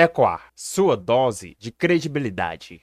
[0.00, 2.82] Ecoar, sua dose de credibilidade.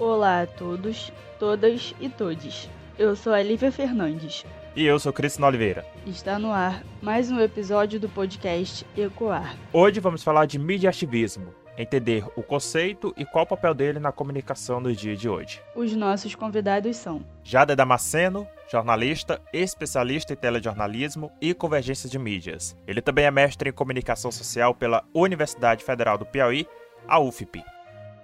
[0.00, 2.68] Olá a todos, todas e todes.
[2.98, 4.44] Eu sou a Lívia Fernandes.
[4.76, 5.86] E eu sou Cristina Oliveira.
[6.06, 9.56] Está no ar mais um episódio do podcast Ecoar.
[9.72, 14.12] Hoje vamos falar de mídia ativismo, entender o conceito e qual o papel dele na
[14.12, 15.62] comunicação no dia de hoje.
[15.74, 22.76] Os nossos convidados são Jada Damasceno, jornalista, especialista em telejornalismo e convergência de mídias.
[22.86, 26.66] Ele também é mestre em comunicação social pela Universidade Federal do Piauí,
[27.08, 27.64] a UFP.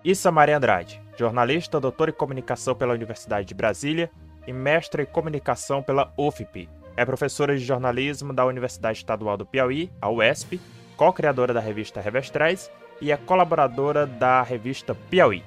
[0.05, 4.11] Issa Maria Andrade, jornalista, doutor em comunicação pela Universidade de Brasília
[4.47, 6.69] e mestre em comunicação pela UFP.
[6.97, 10.61] É professora de jornalismo da Universidade Estadual do Piauí, a UESP,
[10.97, 15.43] co-criadora da revista Revestrais e é colaboradora da revista Piauí.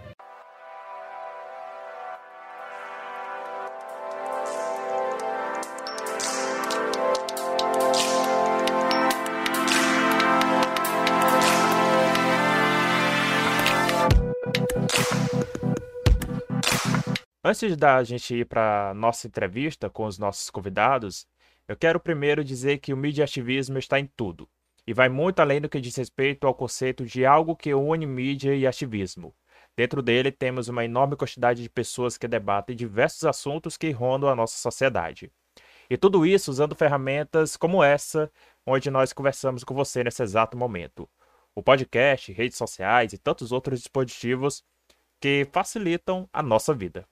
[17.55, 21.25] Antes da gente ir para nossa entrevista com os nossos convidados,
[21.69, 24.49] eu quero primeiro dizer que o mídia ativismo está em tudo
[24.85, 28.53] e vai muito além do que diz respeito ao conceito de algo que une mídia
[28.53, 29.33] e ativismo.
[29.73, 34.35] Dentro dele temos uma enorme quantidade de pessoas que debatem diversos assuntos que rondam a
[34.35, 35.31] nossa sociedade.
[35.89, 38.29] E tudo isso usando ferramentas como essa,
[38.65, 41.09] onde nós conversamos com você nesse exato momento.
[41.55, 44.61] O podcast, redes sociais e tantos outros dispositivos
[45.21, 47.07] que facilitam a nossa vida.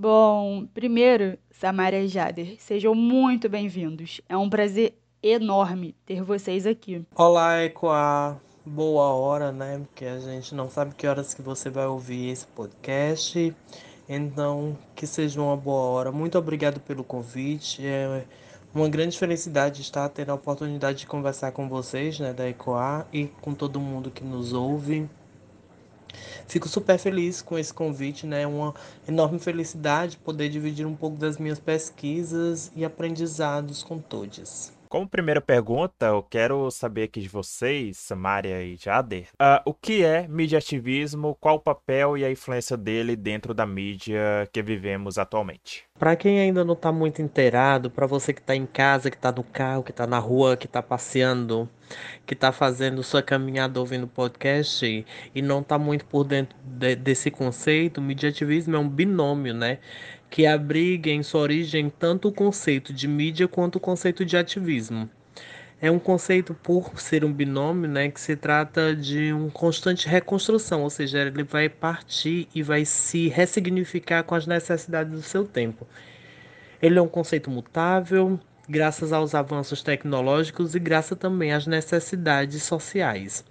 [0.00, 4.20] Bom, primeiro, Samara e Jader, sejam muito bem-vindos.
[4.28, 7.04] É um prazer enorme ter vocês aqui.
[7.16, 8.40] Olá, Ecoa.
[8.64, 9.78] Boa hora, né?
[9.80, 13.52] Porque a gente não sabe que horas que você vai ouvir esse podcast.
[14.08, 16.12] Então, que seja uma boa hora.
[16.12, 17.84] Muito obrigado pelo convite.
[17.84, 18.24] É
[18.72, 23.26] uma grande felicidade estar tendo a oportunidade de conversar com vocês, né, da Ecoa e
[23.40, 25.10] com todo mundo que nos ouve.
[26.46, 28.46] Fico super feliz com esse convite, né?
[28.46, 28.74] Uma
[29.06, 34.77] enorme felicidade poder dividir um pouco das minhas pesquisas e aprendizados com todos.
[34.88, 40.02] Como primeira pergunta, eu quero saber aqui de vocês, Samaria e Jader, uh, o que
[40.02, 45.84] é mediativismo, qual o papel e a influência dele dentro da mídia que vivemos atualmente?
[45.98, 49.30] Para quem ainda não está muito inteirado, para você que está em casa, que está
[49.30, 51.68] no carro, que está na rua, que está passeando,
[52.24, 55.04] que está fazendo sua caminhada ouvindo podcast
[55.34, 59.80] e não está muito por dentro de, desse conceito, mediativismo é um binômio, né?
[60.30, 65.08] Que abriga em sua origem tanto o conceito de mídia quanto o conceito de ativismo.
[65.80, 70.82] É um conceito, por ser um binômio, né, que se trata de uma constante reconstrução,
[70.82, 75.86] ou seja, ele vai partir e vai se ressignificar com as necessidades do seu tempo.
[76.82, 83.44] Ele é um conceito mutável, graças aos avanços tecnológicos e graças também às necessidades sociais.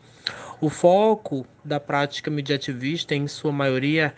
[0.59, 4.13] O foco da prática mediativista, em sua maioria,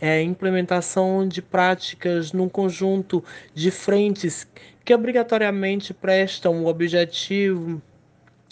[0.00, 3.22] é implementação de práticas num conjunto
[3.54, 4.46] de frentes
[4.84, 7.82] que obrigatoriamente prestam o objetivo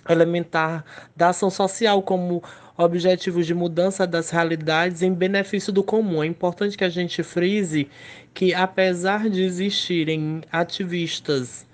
[0.09, 0.85] elementar
[1.17, 2.43] da ação social como
[2.77, 6.23] objetivos de mudança das realidades em benefício do comum.
[6.23, 7.89] É importante que a gente frise
[8.33, 11.67] que apesar de existirem ativistas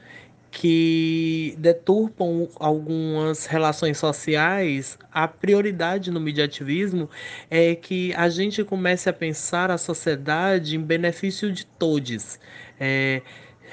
[0.54, 7.10] que deturpam algumas relações sociais, a prioridade no mediativismo
[7.50, 12.38] é que a gente comece a pensar a sociedade em benefício de todos.
[12.78, 13.20] É,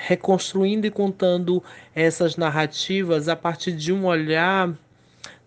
[0.08, 4.74] reconstruindo e contando essas narrativas a partir de um olhar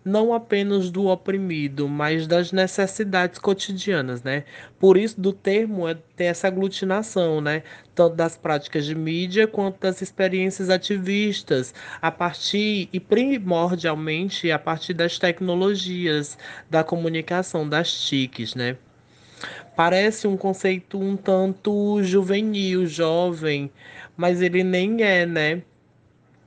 [0.05, 4.43] não apenas do oprimido, mas das necessidades cotidianas, né?
[4.79, 7.63] Por isso do termo é ter essa aglutinação, né?
[7.95, 14.93] Tanto das práticas de mídia quanto das experiências ativistas, a partir e primordialmente a partir
[14.93, 16.37] das tecnologias
[16.69, 18.77] da comunicação, das TICs, né?
[19.75, 23.71] Parece um conceito um tanto juvenil, jovem,
[24.15, 25.63] mas ele nem é, né?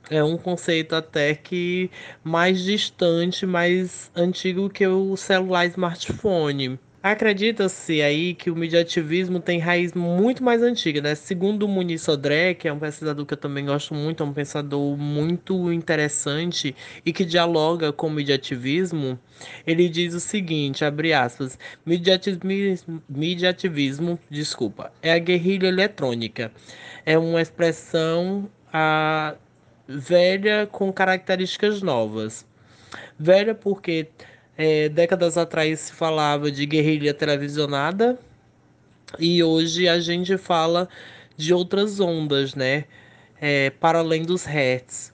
[0.09, 1.89] É um conceito até que
[2.23, 6.79] mais distante, mais antigo que o celular smartphone.
[7.01, 11.15] Acredita-se aí que o mediativismo tem raiz muito mais antiga, né?
[11.15, 14.97] Segundo Muniz Sodré, que é um pesquisador que eu também gosto muito, é um pensador
[14.97, 16.75] muito interessante
[17.05, 19.17] e que dialoga com o mediativismo,
[19.65, 26.51] ele diz o seguinte, abre aspas, mediativismo, mediativismo desculpa, é a guerrilha eletrônica.
[27.05, 29.35] É uma expressão a
[29.89, 32.45] velha com características novas.
[33.17, 34.07] Velha porque
[34.55, 38.19] é, décadas atrás se falava de guerrilha televisionada
[39.17, 40.87] e hoje a gente fala
[41.35, 42.85] de outras ondas, né?
[43.41, 45.11] É, para além dos hertz.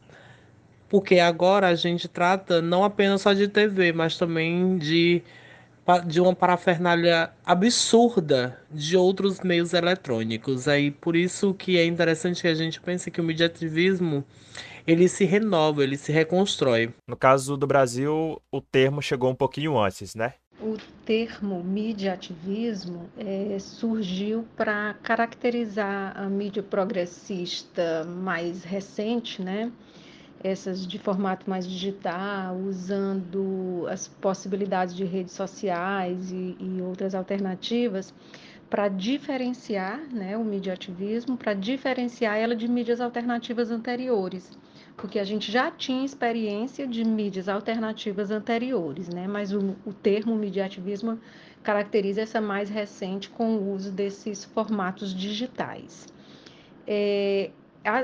[0.90, 5.24] Porque agora a gente trata não apenas só de TV, mas também de,
[6.06, 10.68] de uma parafernália absurda de outros meios eletrônicos.
[10.68, 14.24] Aí por isso que é interessante que a gente pense que o mediativismo
[14.88, 16.94] ele se renova, ele se reconstrói.
[17.08, 20.34] No caso do Brasil, o termo chegou um pouquinho antes, né?
[20.60, 29.72] O termo mediativismo é, surgiu para caracterizar a mídia progressista mais recente, né?
[30.46, 38.14] Essas de formato mais digital, usando as possibilidades de redes sociais e, e outras alternativas
[38.70, 44.52] para diferenciar né, o mediativismo, para diferenciar ela de mídias alternativas anteriores
[44.98, 49.28] porque a gente já tinha experiência de mídias alternativas anteriores, né?
[49.28, 51.20] mas o, o termo mediativismo
[51.62, 56.08] caracteriza essa mais recente com o uso desses formatos digitais.
[56.88, 57.52] É,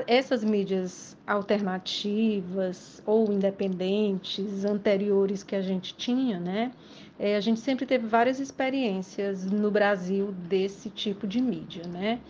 [0.06, 6.72] essas mídias alternativas ou independentes anteriores que a gente tinha, né?
[7.18, 12.20] É, a gente sempre teve várias experiências no Brasil desse tipo de mídia, né?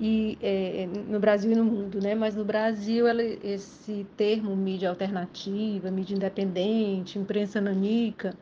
[0.00, 2.14] e é, no Brasil e no mundo, né?
[2.14, 8.34] Mas no Brasil ela, esse termo mídia alternativa, mídia independente, imprensa nanica,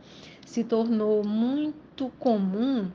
[0.45, 2.91] se tornou muito comum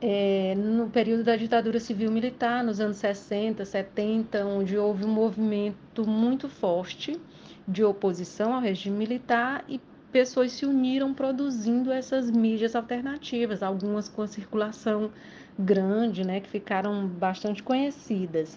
[0.00, 6.06] é, no período da ditadura civil militar, nos anos 60, 70, onde houve um movimento
[6.06, 7.18] muito forte
[7.66, 9.80] de oposição ao regime militar e
[10.12, 15.10] pessoas se uniram produzindo essas mídias alternativas, algumas com a circulação
[15.58, 18.56] grande, né, que ficaram bastante conhecidas.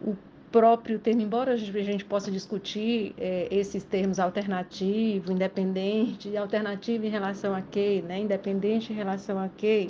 [0.00, 0.16] O
[0.50, 7.54] próprio termo, embora a gente possa discutir é, esses termos alternativo, independente, alternativo em relação
[7.54, 9.88] a quê, né, independente em relação a quê,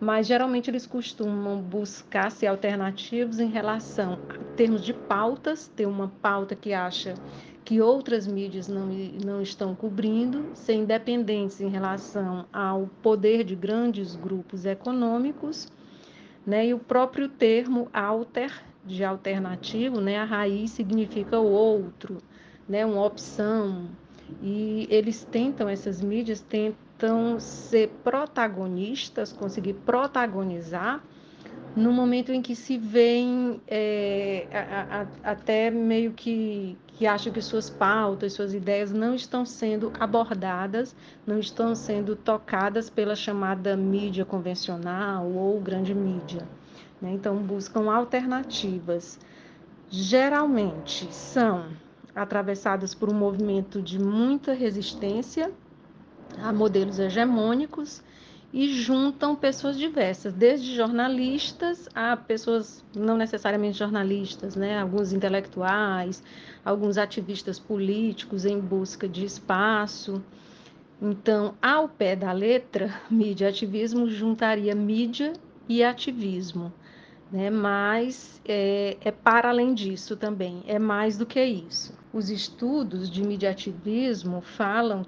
[0.00, 6.08] mas geralmente eles costumam buscar ser alternativos em relação a termos de pautas, ter uma
[6.22, 7.14] pauta que acha
[7.64, 8.86] que outras mídias não,
[9.24, 15.68] não estão cobrindo, ser independentes em relação ao poder de grandes grupos econômicos
[16.48, 16.68] né?
[16.68, 18.50] E o próprio termo alter,
[18.82, 20.16] de alternativo, né?
[20.16, 22.22] a raiz significa o outro,
[22.66, 22.86] né?
[22.86, 23.90] uma opção.
[24.40, 26.78] E eles tentam, essas mídias tentam
[27.38, 31.02] ser protagonistas, conseguir protagonizar
[31.76, 34.46] no momento em que se veem é,
[35.22, 40.96] até meio que, que acham que suas pautas, suas ideias não estão sendo abordadas,
[41.26, 46.42] não estão sendo tocadas pela chamada mídia convencional ou grande mídia.
[47.00, 47.12] Né?
[47.12, 49.18] Então, buscam alternativas.
[49.88, 51.66] Geralmente são
[52.14, 55.52] atravessadas por um movimento de muita resistência
[56.42, 58.02] a modelos hegemônicos
[58.52, 64.80] e juntam pessoas diversas, desde jornalistas a pessoas não necessariamente jornalistas, né?
[64.80, 66.22] alguns intelectuais,
[66.64, 70.22] alguns ativistas políticos em busca de espaço.
[71.00, 75.34] Então, ao pé da letra, mídia e ativismo juntaria mídia
[75.68, 76.72] e ativismo,
[77.30, 77.50] né?
[77.50, 81.92] mas é, é para além disso também, é mais do que isso.
[82.14, 85.04] Os estudos de mediativismo falam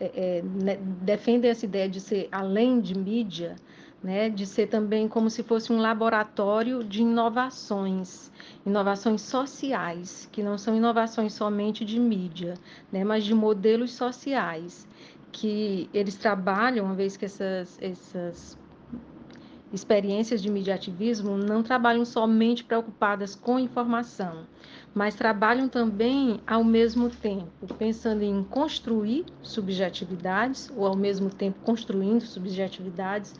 [0.00, 3.56] é, é, né, defendem essa ideia de ser além de mídia,
[4.02, 8.30] né, de ser também como se fosse um laboratório de inovações,
[8.64, 12.54] inovações sociais, que não são inovações somente de mídia,
[12.92, 14.86] né, mas de modelos sociais,
[15.32, 18.56] que eles trabalham, uma vez que essas, essas
[19.72, 24.46] experiências de mediativismo não trabalham somente preocupadas com informação,
[24.98, 32.22] mas trabalham também ao mesmo tempo pensando em construir subjetividades ou ao mesmo tempo construindo
[32.22, 33.32] subjetividades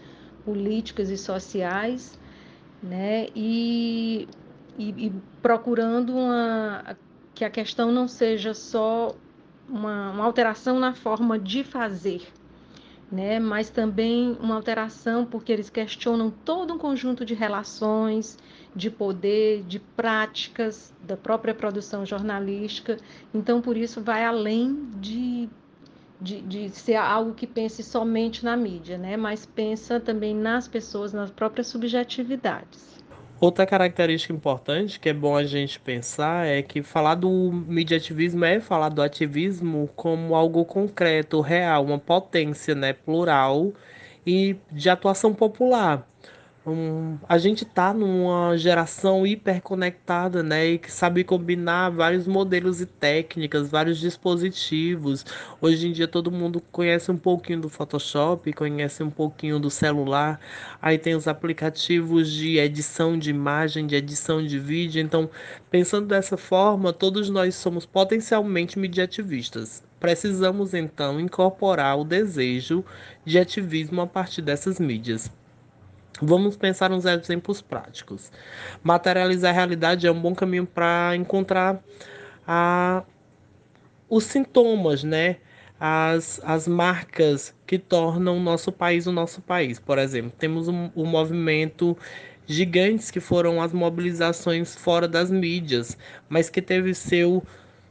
[0.44, 2.16] políticas e sociais,
[2.80, 3.26] né?
[3.34, 4.28] E,
[4.78, 5.12] e, e
[5.42, 6.96] procurando uma,
[7.34, 9.12] que a questão não seja só
[9.68, 12.22] uma, uma alteração na forma de fazer,
[13.10, 13.40] né?
[13.40, 18.36] mas também uma alteração porque eles questionam todo um conjunto de relações,
[18.74, 22.98] de poder, de práticas da própria produção jornalística.
[23.32, 25.48] Então, por isso, vai além de,
[26.20, 29.16] de, de ser algo que pense somente na mídia, né?
[29.16, 32.98] mas pensa também nas pessoas, nas próprias subjetividades.
[33.40, 38.61] Outra característica importante que é bom a gente pensar é que falar do mediativismo é
[38.61, 43.73] falar do ativismo como algo concreto, real, uma potência, né, plural
[44.26, 46.07] e de atuação popular.
[46.68, 52.87] Um, a gente tá numa geração hiperconectada, né, e que sabe combinar vários modelos e
[52.87, 55.25] técnicas, vários dispositivos.
[55.60, 60.40] Hoje em dia todo mundo conhece um pouquinho do Photoshop, conhece um pouquinho do celular.
[60.80, 65.00] Aí tem os aplicativos de edição de imagem, de edição de vídeo.
[65.00, 65.28] Então,
[65.70, 69.82] pensando dessa forma, todos nós somos potencialmente mediativistas.
[70.00, 72.84] Precisamos então incorporar o desejo
[73.25, 75.30] de ativismo a partir dessas mídias.
[76.20, 78.30] Vamos pensar uns exemplos práticos.
[78.82, 81.82] Materializar a realidade é um bom caminho para encontrar
[82.46, 83.04] a,
[84.08, 85.37] os sintomas, né?
[85.80, 89.78] As, as marcas que tornam o nosso país o nosso país.
[89.78, 91.96] Por exemplo, temos um, um movimento
[92.46, 95.96] gigantes que foram as mobilizações fora das mídias,
[96.28, 97.44] mas que teve seu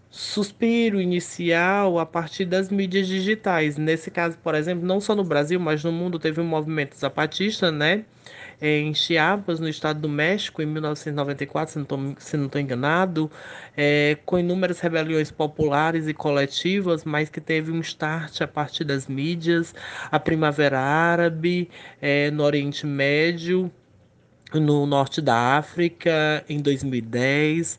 [0.09, 3.77] suspiro inicial a partir das mídias digitais.
[3.77, 7.71] Nesse caso, por exemplo, não só no Brasil, mas no mundo teve um movimento zapatista,
[7.71, 8.05] né?
[8.59, 11.85] Em Chiapas, no estado do México, em 1994,
[12.17, 13.29] se não estou enganado,
[13.75, 19.07] é, com inúmeras rebeliões populares e coletivas, mas que teve um start a partir das
[19.07, 19.75] mídias,
[20.11, 21.69] a Primavera Árabe,
[22.01, 23.71] é, no Oriente Médio,
[24.51, 27.77] no norte da África, em 2010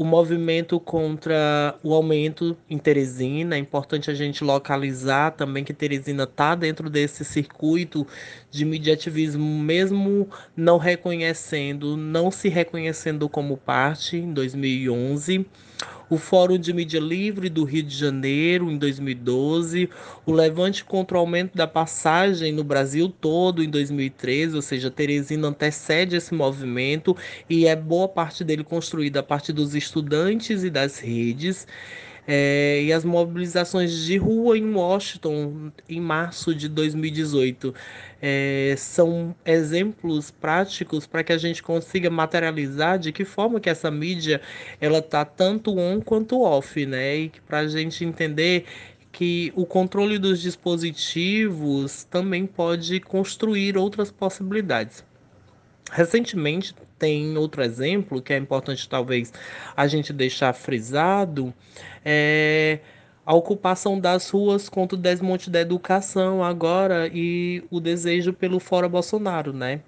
[0.00, 3.54] o movimento contra o aumento em Teresina.
[3.54, 8.06] É importante a gente localizar também que Teresina está dentro desse circuito
[8.50, 10.26] de mediativismo, mesmo
[10.56, 15.46] não reconhecendo, não se reconhecendo como parte em 2011
[16.10, 19.88] o Fórum de Mídia Livre do Rio de Janeiro, em 2012,
[20.26, 25.46] o levante contra o aumento da passagem no Brasil todo, em 2013, ou seja, Teresina
[25.46, 27.16] antecede esse movimento
[27.48, 31.64] e é boa parte dele construído a partir dos estudantes e das redes.
[32.32, 37.74] É, e as mobilizações de rua em Washington em março de 2018
[38.22, 43.90] é, são exemplos práticos para que a gente consiga materializar de que forma que essa
[43.90, 44.40] mídia
[44.80, 47.16] ela tá tanto on quanto off, né?
[47.16, 48.64] E para a gente entender
[49.10, 55.04] que o controle dos dispositivos também pode construir outras possibilidades.
[55.90, 59.32] Recentemente tem outro exemplo que é importante talvez
[59.76, 61.52] a gente deixar frisado,
[62.04, 62.78] é
[63.24, 68.88] a ocupação das ruas contra o desmonte da educação agora e o desejo pelo fora
[68.88, 69.80] Bolsonaro, né?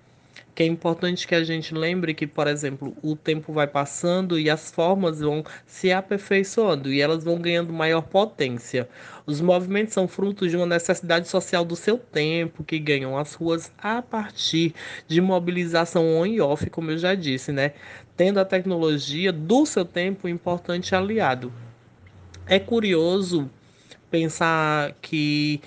[0.54, 4.50] Que é importante que a gente lembre que, por exemplo, o tempo vai passando e
[4.50, 8.86] as formas vão se aperfeiçoando e elas vão ganhando maior potência.
[9.24, 13.72] Os movimentos são frutos de uma necessidade social do seu tempo, que ganham as ruas
[13.78, 14.74] a partir
[15.08, 17.72] de mobilização on e off, como eu já disse, né?
[18.14, 21.50] Tendo a tecnologia do seu tempo um importante aliado.
[22.46, 23.50] É curioso
[24.10, 25.62] pensar que,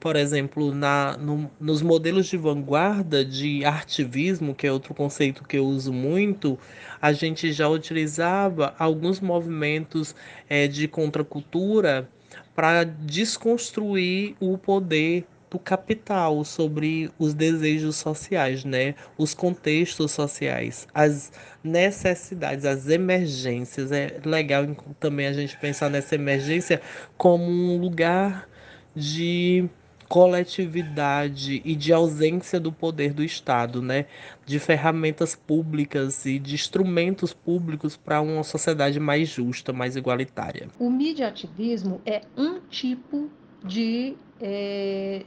[0.00, 5.58] por exemplo, na, no, nos modelos de vanguarda de artivismo, que é outro conceito que
[5.58, 6.58] eu uso muito,
[7.00, 10.14] a gente já utilizava alguns movimentos
[10.48, 12.08] é, de contracultura
[12.54, 18.94] para desconstruir o poder do capital, sobre os desejos sociais, né?
[19.16, 23.92] Os contextos sociais, as necessidades, as emergências.
[23.92, 24.66] É legal
[24.98, 26.80] também a gente pensar nessa emergência
[27.16, 28.48] como um lugar
[28.96, 29.68] de
[30.08, 34.06] coletividade e de ausência do poder do Estado, né?
[34.44, 40.68] De ferramentas públicas e de instrumentos públicos para uma sociedade mais justa, mais igualitária.
[40.78, 43.28] O mediativismo é um tipo
[43.64, 45.24] de é,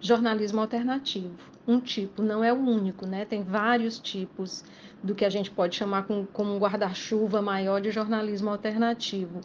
[0.00, 1.34] jornalismo alternativo.
[1.66, 3.24] Um tipo, não é o único, né?
[3.24, 4.64] Tem vários tipos
[5.02, 9.40] do que a gente pode chamar com, como um guarda-chuva maior de jornalismo alternativo.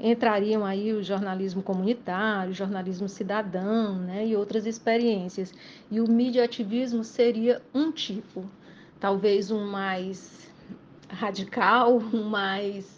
[0.00, 4.26] Entrariam aí o jornalismo comunitário, o jornalismo cidadão, né?
[4.26, 5.52] E outras experiências.
[5.90, 8.44] E o mediativismo seria um tipo,
[9.00, 10.48] talvez um mais
[11.08, 12.97] radical, um mais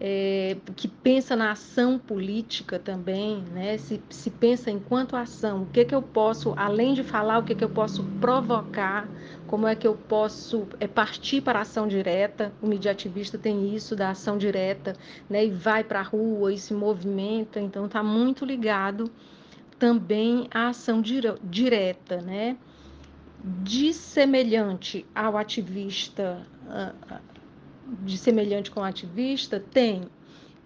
[0.00, 3.76] é, que pensa na ação política também, né?
[3.78, 7.54] se, se pensa enquanto ação, o que, que eu posso, além de falar, o que,
[7.54, 9.12] que eu posso provocar,
[9.46, 13.96] como é que eu posso é, partir para a ação direta, o mediativista tem isso
[13.96, 14.94] da ação direta,
[15.28, 15.46] né?
[15.46, 19.10] e vai para a rua e se movimenta, então está muito ligado
[19.80, 22.56] também à ação dire direta, né?
[23.42, 26.44] de semelhante ao ativista
[28.02, 30.02] de semelhante com o ativista tem.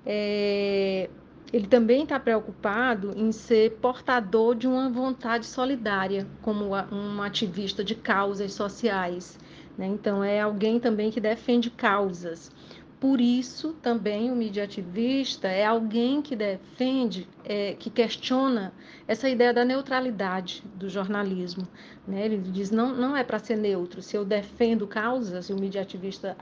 [0.05, 1.09] É,
[1.53, 7.95] ele também está preocupado em ser portador de uma vontade solidária, como um ativista de
[7.95, 9.39] causas sociais.
[9.77, 9.87] Né?
[9.87, 12.51] Então, é alguém também que defende causas.
[12.99, 18.73] por isso também o mediativista é alguém que defende, é, que questiona
[19.09, 21.67] essa ideia da neutralidade do jornalismo.
[22.07, 22.25] Né?
[22.27, 24.01] Ele diz não não é para ser neutro.
[24.01, 26.37] Se eu defendo causas, se o mediativista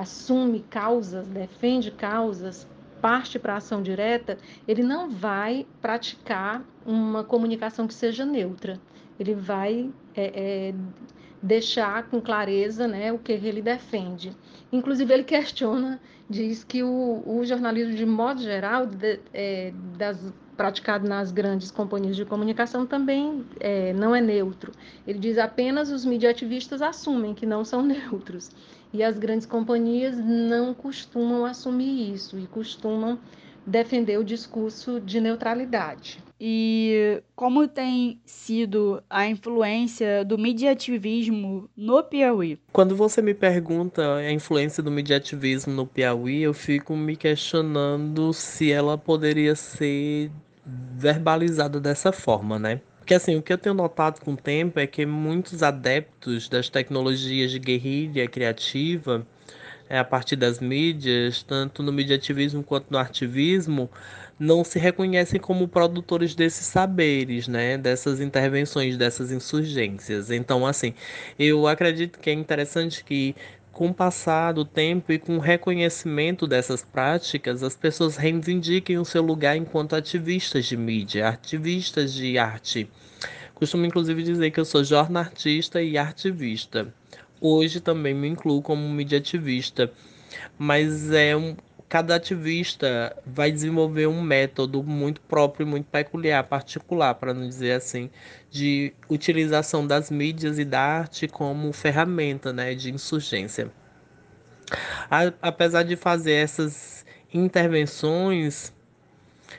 [0.00, 2.66] assume causas, defende causas,
[3.00, 8.80] parte para a ação direta, ele não vai praticar uma comunicação que seja neutra.
[9.18, 10.74] Ele vai é, é,
[11.42, 14.34] deixar com clareza né, o que ele defende.
[14.72, 21.08] Inclusive, ele questiona, diz que o, o jornalismo, de modo geral, de, é, das, praticado
[21.08, 24.72] nas grandes companhias de comunicação, também é, não é neutro.
[25.06, 28.50] Ele diz apenas os mediativistas assumem que não são neutros.
[28.92, 33.18] E as grandes companhias não costumam assumir isso e costumam
[33.66, 42.58] defender o discurso de neutralidade e como tem sido a influência do mediativismo no Piauí?
[42.72, 48.72] Quando você me pergunta a influência do mediativismo no Piauí, eu fico me questionando se
[48.72, 50.30] ela poderia ser
[50.64, 52.80] verbalizada dessa forma, né?
[53.00, 56.68] Porque assim, o que eu tenho notado com o tempo é que muitos adeptos das
[56.68, 59.26] tecnologias de guerrilha criativa,
[59.88, 63.90] é, a partir das mídias, tanto no mediativismo quanto no artivismo,
[64.38, 70.30] não se reconhecem como produtores desses saberes, né, dessas intervenções, dessas insurgências.
[70.30, 70.94] Então, assim,
[71.38, 73.34] eu acredito que é interessante que
[73.80, 79.06] com o passar do tempo e com o reconhecimento dessas práticas, as pessoas reivindiquem o
[79.06, 82.90] seu lugar enquanto ativistas de mídia, ativistas de arte.
[83.54, 86.92] Costumo inclusive dizer que eu sou jornalista e artivista.
[87.40, 89.90] Hoje também me incluo como mediativista,
[90.58, 91.56] mas é um,
[91.88, 98.10] cada ativista vai desenvolver um método muito próprio, muito peculiar, particular, para não dizer assim,
[98.50, 103.70] de utilização das mídias e da arte como ferramenta né, de insurgência.
[105.40, 108.72] Apesar de fazer essas intervenções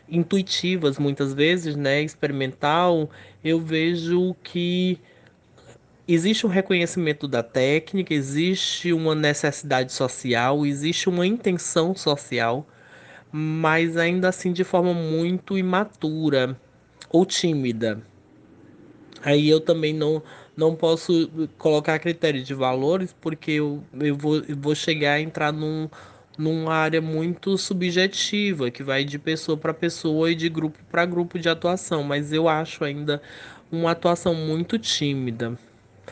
[0.09, 3.09] intuitivas muitas vezes, né, experimental,
[3.43, 4.99] eu vejo que
[6.07, 12.67] existe um reconhecimento da técnica, existe uma necessidade social, existe uma intenção social,
[13.31, 16.59] mas ainda assim de forma muito imatura
[17.09, 18.01] ou tímida.
[19.23, 20.21] Aí eu também não,
[20.55, 25.51] não posso colocar critério de valores, porque eu, eu, vou, eu vou chegar a entrar
[25.51, 25.89] num,
[26.37, 31.39] numa área muito subjetiva, que vai de pessoa para pessoa e de grupo para grupo
[31.39, 33.21] de atuação, mas eu acho ainda
[33.71, 35.57] uma atuação muito tímida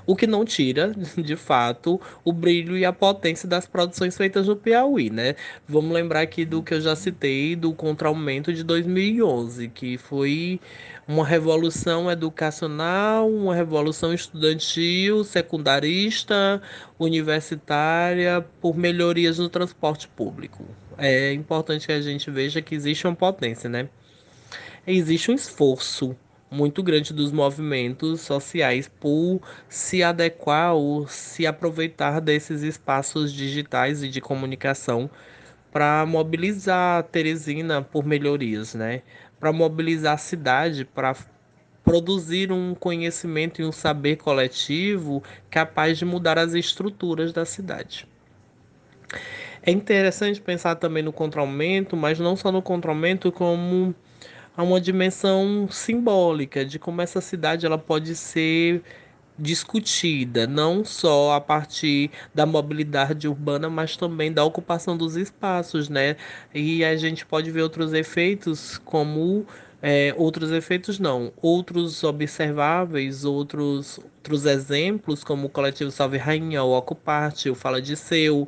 [0.10, 4.56] o que não tira, de fato, o brilho e a potência das produções feitas no
[4.56, 5.36] Piauí, né?
[5.68, 10.60] Vamos lembrar aqui do que eu já citei do contra-aumento de 2011, que foi
[11.08, 16.60] uma revolução educacional, uma revolução estudantil, secundarista,
[16.98, 20.66] universitária, por melhorias no transporte público.
[20.98, 23.88] É importante que a gente veja que existe uma potência, né?
[24.88, 26.18] Existe um esforço
[26.52, 34.10] muito grande dos movimentos sociais por se adequar ou se aproveitar desses espaços digitais e
[34.10, 35.10] de comunicação
[35.72, 39.04] para mobilizar Teresina por melhorias, né?
[39.40, 41.16] Para mobilizar a cidade para
[41.84, 48.08] produzir um conhecimento e um saber coletivo capaz de mudar as estruturas da cidade.
[49.62, 53.94] É interessante pensar também no contra-aumento, mas não só no contra-aumento, como
[54.56, 58.84] a uma dimensão simbólica de como essa cidade ela pode ser
[59.38, 66.18] discutida, não só a partir da mobilidade urbana, mas também da ocupação dos espaços, né?
[66.54, 69.46] E a gente pode ver outros efeitos como
[69.82, 76.78] é, outros efeitos não, outros observáveis, outros, outros exemplos, como o coletivo Salve Rainha, o
[76.78, 78.48] Ocuparte, o Fala de Seu,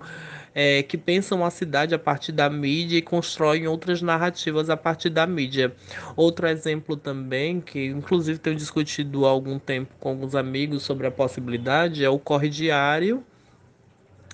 [0.54, 5.10] é, que pensam a cidade a partir da mídia e constroem outras narrativas a partir
[5.10, 5.74] da mídia.
[6.16, 11.12] Outro exemplo também, que inclusive tenho discutido há algum tempo com alguns amigos sobre a
[11.12, 13.24] possibilidade, é o Corre Diário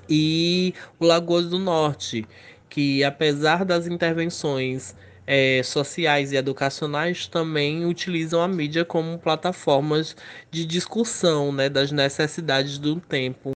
[0.10, 2.26] e o Lagoas do Norte,
[2.70, 10.16] que apesar das intervenções é, sociais e educacionais também utilizam a mídia como plataformas
[10.50, 13.57] de discussão né, das necessidades do tempo.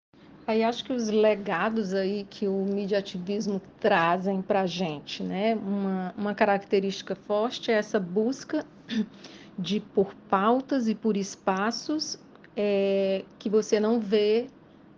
[0.49, 5.53] Aí acho que os legados aí que o mediativismo trazem para a gente, né?
[5.53, 8.65] Uma, uma característica forte é essa busca
[9.59, 12.17] de por pautas e por espaços
[12.57, 14.47] é, que você não vê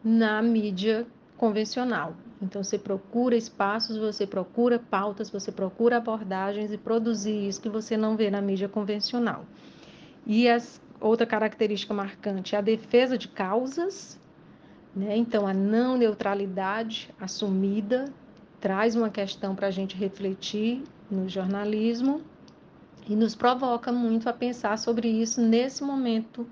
[0.02, 2.16] na mídia convencional.
[2.42, 7.98] Então você procura espaços, você procura pautas, você procura abordagens e produzir isso que você
[7.98, 9.46] não vê na mídia convencional.
[10.26, 14.21] E as, outra característica marcante é a defesa de causas
[14.96, 15.16] né?
[15.16, 18.06] Então, a não neutralidade assumida
[18.60, 22.22] traz uma questão para a gente refletir no jornalismo
[23.08, 26.48] e nos provoca muito a pensar sobre isso nesse momento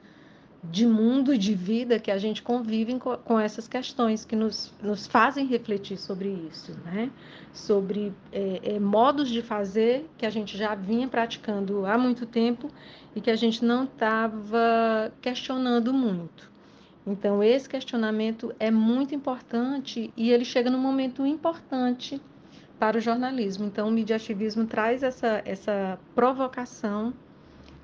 [0.63, 5.07] de mundo e de vida que a gente convive com essas questões que nos, nos
[5.07, 7.09] fazem refletir sobre isso, né?
[7.53, 12.69] Sobre é, é, modos de fazer que a gente já vinha praticando há muito tempo
[13.15, 16.51] e que a gente não estava questionando muito.
[17.09, 22.21] Então, esse questionamento é muito importante e ele chega num momento importante
[22.77, 23.65] para o jornalismo.
[23.65, 27.11] Então, o mediativismo traz essa, essa provocação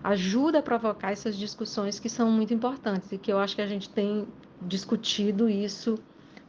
[0.04, 3.68] ajuda a provocar essas discussões que são muito importantes e que eu acho que a
[3.68, 4.28] gente tem
[4.62, 5.98] discutido isso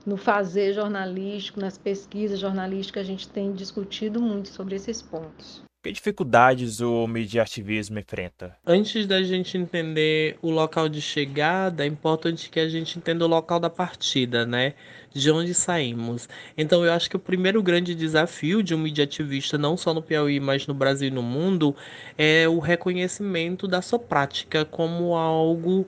[0.04, 5.65] no fazer jornalístico, nas pesquisas jornalísticas, a gente tem discutido muito sobre esses pontos.
[5.86, 8.56] Que dificuldades o mediativismo enfrenta?
[8.66, 13.28] Antes da gente entender o local de chegada, é importante que a gente entenda o
[13.28, 14.74] local da partida, né?
[15.14, 16.28] De onde saímos.
[16.58, 20.40] Então, eu acho que o primeiro grande desafio de um mediativista, não só no Piauí,
[20.40, 21.72] mas no Brasil e no mundo,
[22.18, 25.86] é o reconhecimento da sua prática como algo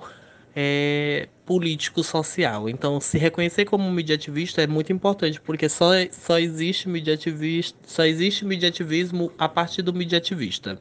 [0.54, 2.68] é, político-social.
[2.68, 8.44] Então, se reconhecer como mediativista é muito importante, porque só, só, existe mediativista, só existe
[8.44, 10.78] mediativismo a partir do mediativista.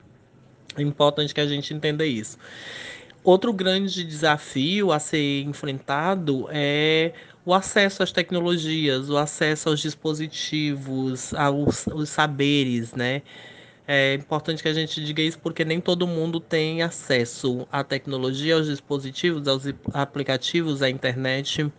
[0.75, 2.37] É importante que a gente entenda isso.
[3.23, 7.13] Outro grande desafio a ser enfrentado é
[7.45, 13.21] o acesso às tecnologias, o acesso aos dispositivos, aos, aos saberes, né?
[13.89, 18.55] É importante que a gente diga isso porque nem todo mundo tem acesso à tecnologia,
[18.55, 21.71] aos dispositivos, aos aplicativos, à internet.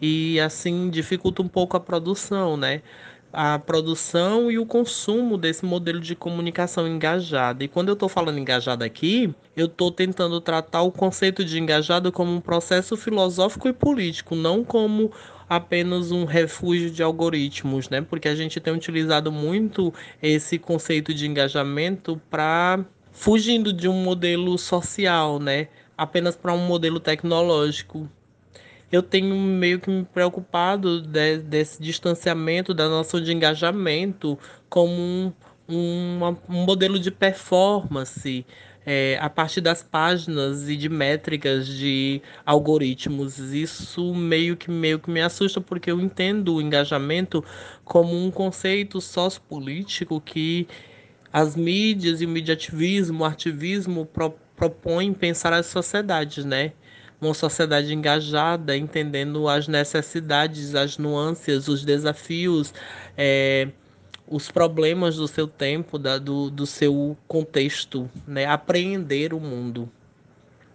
[0.00, 2.80] E assim dificulta um pouco a produção, né?
[3.30, 7.62] A produção e o consumo desse modelo de comunicação engajada.
[7.64, 12.10] E quando eu estou falando engajada aqui, eu estou tentando tratar o conceito de engajado
[12.10, 15.12] como um processo filosófico e político, não como
[15.56, 18.00] apenas um refúgio de algoritmos, né?
[18.00, 24.58] Porque a gente tem utilizado muito esse conceito de engajamento para fugindo de um modelo
[24.58, 25.68] social, né?
[25.96, 28.08] Apenas para um modelo tecnológico.
[28.90, 34.38] Eu tenho meio que me preocupado de, desse distanciamento da noção de engajamento
[34.68, 35.32] como um,
[35.68, 38.44] um, um modelo de performance
[38.86, 43.38] é, a partir das páginas e de métricas de algoritmos.
[43.38, 47.44] Isso meio que meio que me assusta porque eu entendo o engajamento
[47.84, 50.66] como um conceito sociopolítico que
[51.32, 56.72] as mídias e o mediativismo, o ativismo pro, propõem pensar as sociedades, né?
[57.20, 62.72] Uma sociedade engajada, entendendo as necessidades, as nuances, os desafios,
[63.16, 63.68] é,
[64.26, 68.46] os problemas do seu tempo, da, do, do seu contexto, né?
[68.46, 69.90] apreender o mundo.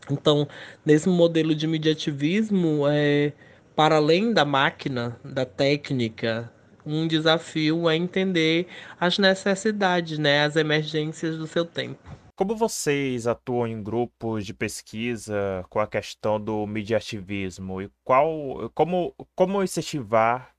[0.09, 0.47] Então,
[0.85, 3.33] nesse modelo de mediativismo, é,
[3.75, 6.51] para além da máquina, da técnica,
[6.85, 8.67] um desafio é entender
[8.99, 11.99] as necessidades, né, as emergências do seu tempo.
[12.35, 19.13] Como vocês atuam em grupos de pesquisa com a questão do mediativismo e qual, como,
[19.35, 20.51] como incentivar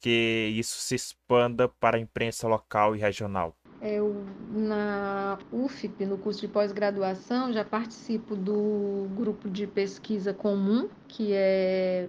[0.00, 3.54] que isso se expanda para a imprensa local e regional?
[3.80, 11.32] Eu, na UFP, no curso de pós-graduação, já participo do grupo de pesquisa comum, que
[11.32, 12.08] é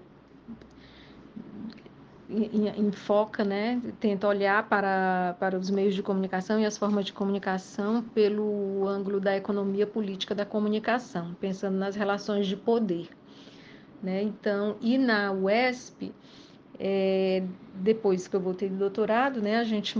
[2.29, 8.03] enfoca, né, tenta olhar para, para os meios de comunicação e as formas de comunicação
[8.03, 13.07] pelo ângulo da economia política da comunicação, pensando nas relações de poder.
[14.03, 14.21] Né?
[14.23, 16.13] Então, e na UESP,
[16.79, 17.43] é,
[17.75, 19.97] depois que eu voltei do doutorado, né, a gente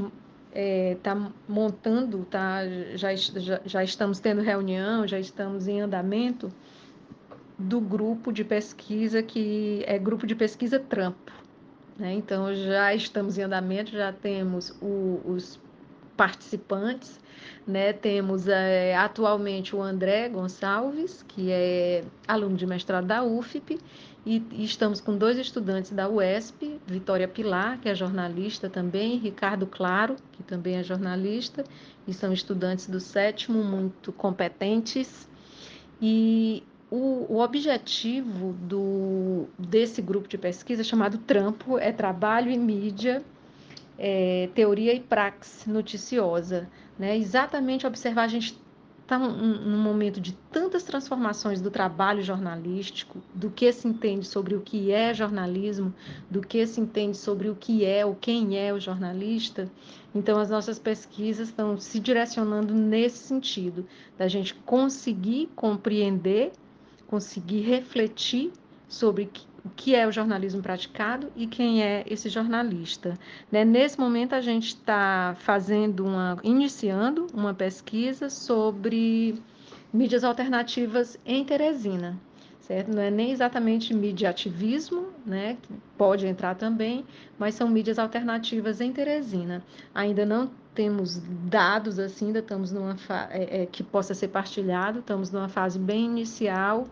[0.52, 2.62] está é, montando, tá,
[2.96, 6.52] já, já, já estamos tendo reunião, já estamos em andamento
[7.58, 11.32] do grupo de pesquisa que é grupo de pesquisa Trampo.
[11.98, 12.14] Né?
[12.14, 15.60] Então já estamos em andamento, já temos o, os
[16.16, 17.20] participantes,
[17.66, 17.94] né?
[17.94, 23.80] Temos é, atualmente o André Gonçalves, que é aluno de mestrado da UFP,
[24.28, 30.18] e, estamos com dois estudantes da UESP, Vitória Pilar, que é jornalista também, Ricardo Claro,
[30.34, 31.64] que também é jornalista,
[32.06, 35.30] e são estudantes do sétimo, muito competentes.
[36.02, 36.62] E
[36.92, 43.24] o, o objetivo do, desse grupo de pesquisa, chamado Trampo, é Trabalho e Mídia,
[43.98, 46.70] é, Teoria e Praxis Noticiosa.
[47.00, 47.18] Né?
[47.18, 48.60] Exatamente observar a gente
[49.08, 54.60] está num momento de tantas transformações do trabalho jornalístico, do que se entende sobre o
[54.60, 55.96] que é jornalismo,
[56.30, 59.72] do que se entende sobre o que é ou quem é o jornalista.
[60.14, 66.52] Então, as nossas pesquisas estão se direcionando nesse sentido, da gente conseguir compreender,
[67.08, 68.52] conseguir refletir
[68.90, 69.28] sobre
[69.68, 73.20] o que é o jornalismo praticado e quem é esse jornalista.
[73.52, 73.66] Né?
[73.66, 79.36] Nesse momento a gente está fazendo uma, iniciando uma pesquisa sobre
[79.94, 82.18] mídias alternativas em Teresina,
[82.62, 82.94] certo?
[82.94, 85.58] Não é nem exatamente mediativismo, né?
[85.98, 87.06] Pode entrar também,
[87.38, 89.64] mas são mídias alternativas em Teresina.
[89.94, 92.96] Ainda não temos dados assim, ainda estamos numa
[93.32, 96.88] é, é, que possa ser partilhado, estamos numa fase bem inicial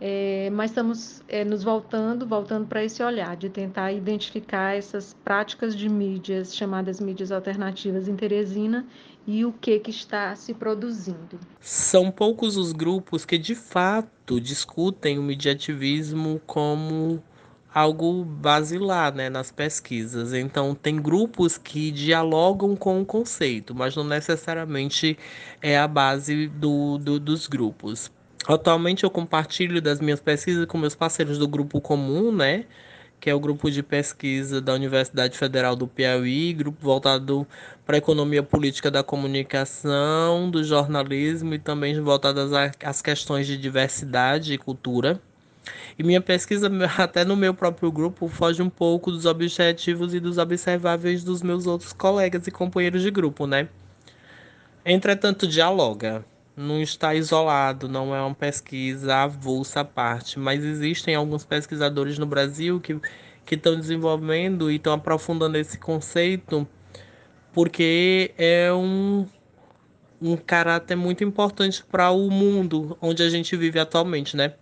[0.00, 5.76] é, mas estamos é, nos voltando, voltando para esse olhar de tentar identificar essas práticas
[5.76, 8.86] de mídias chamadas mídias alternativas em Teresina
[9.26, 11.38] e o que que está se produzindo.
[11.60, 17.22] São poucos os grupos que de fato discutem o mediativismo como
[17.74, 20.32] algo basilar né, nas pesquisas.
[20.32, 25.18] Então, tem grupos que dialogam com o conceito, mas não necessariamente
[25.60, 28.12] é a base do, do dos grupos.
[28.46, 32.66] Atualmente eu compartilho das minhas pesquisas com meus parceiros do grupo comum, né?
[33.18, 37.46] Que é o grupo de pesquisa da Universidade Federal do Piauí, grupo voltado
[37.86, 42.38] para a economia política da comunicação, do jornalismo e também voltado
[42.84, 45.18] às questões de diversidade e cultura.
[45.98, 50.36] E minha pesquisa, até no meu próprio grupo, foge um pouco dos objetivos e dos
[50.36, 53.68] observáveis dos meus outros colegas e companheiros de grupo, né?
[54.84, 56.26] Entretanto, dialoga
[56.56, 62.26] não está isolado, não é uma pesquisa avulsa à parte, mas existem alguns pesquisadores no
[62.26, 62.98] Brasil que,
[63.44, 66.66] que estão desenvolvendo e estão aprofundando esse conceito,
[67.52, 69.26] porque é um,
[70.22, 74.54] um caráter muito importante para o mundo onde a gente vive atualmente, né?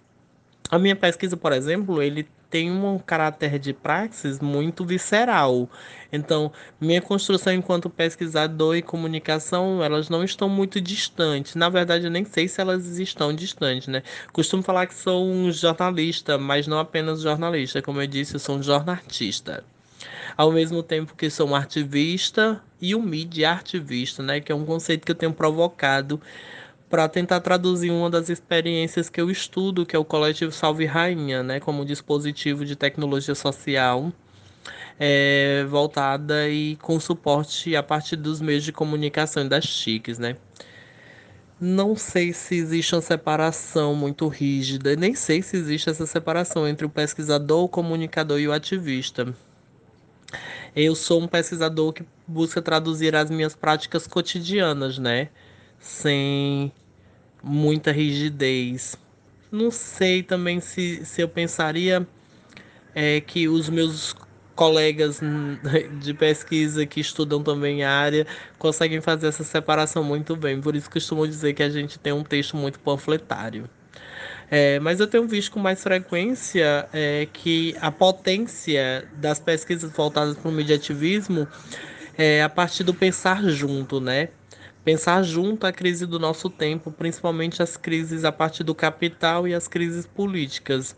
[0.70, 5.70] A minha pesquisa, por exemplo, ele tem um caráter de praxis muito visceral.
[6.12, 11.54] Então, minha construção enquanto pesquisador e comunicação, elas não estão muito distantes.
[11.54, 14.02] Na verdade, eu nem sei se elas estão distantes, né?
[14.34, 17.80] Costumo falar que sou um jornalista, mas não apenas jornalista.
[17.80, 19.64] Como eu disse, eu sou um jornalista.
[20.36, 24.40] Ao mesmo tempo que sou um ativista e um mídia ativista, né?
[24.40, 26.20] Que é um conceito que eu tenho provocado
[26.92, 31.42] para tentar traduzir uma das experiências que eu estudo, que é o coletivo Salve Rainha,
[31.42, 34.12] né, como dispositivo de tecnologia social
[35.00, 40.36] é, voltada e com suporte a partir dos meios de comunicação e das chiques, né.
[41.58, 46.84] Não sei se existe uma separação muito rígida, nem sei se existe essa separação entre
[46.84, 49.34] o pesquisador, o comunicador e o ativista.
[50.76, 55.30] Eu sou um pesquisador que busca traduzir as minhas práticas cotidianas, né?
[55.80, 56.70] Sem
[57.42, 58.96] muita rigidez.
[59.50, 62.06] Não sei também se, se eu pensaria
[62.94, 64.14] é, que os meus
[64.54, 65.20] colegas
[66.00, 68.26] de pesquisa que estudam também a área
[68.58, 70.60] conseguem fazer essa separação muito bem.
[70.60, 73.68] Por isso costumo dizer que a gente tem um texto muito panfletário.
[74.50, 80.36] É, mas eu tenho visto com mais frequência é, que a potência das pesquisas voltadas
[80.36, 81.48] para o mediativismo
[82.18, 84.28] é a partir do pensar junto, né?
[84.84, 89.54] Pensar junto a crise do nosso tempo, principalmente as crises a partir do capital e
[89.54, 90.96] as crises políticas.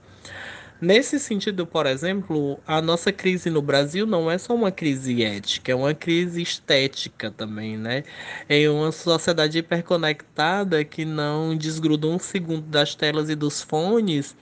[0.81, 5.73] Nesse sentido, por exemplo, a nossa crise no Brasil não é só uma crise ética,
[5.73, 8.03] é uma crise estética também, né?
[8.49, 14.37] É uma sociedade hiperconectada que não desgruda um segundo das telas e dos fones,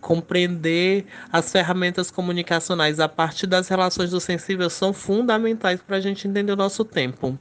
[0.00, 6.26] compreender as ferramentas comunicacionais a partir das relações do sensível são fundamentais para a gente
[6.26, 7.38] entender o nosso tempo.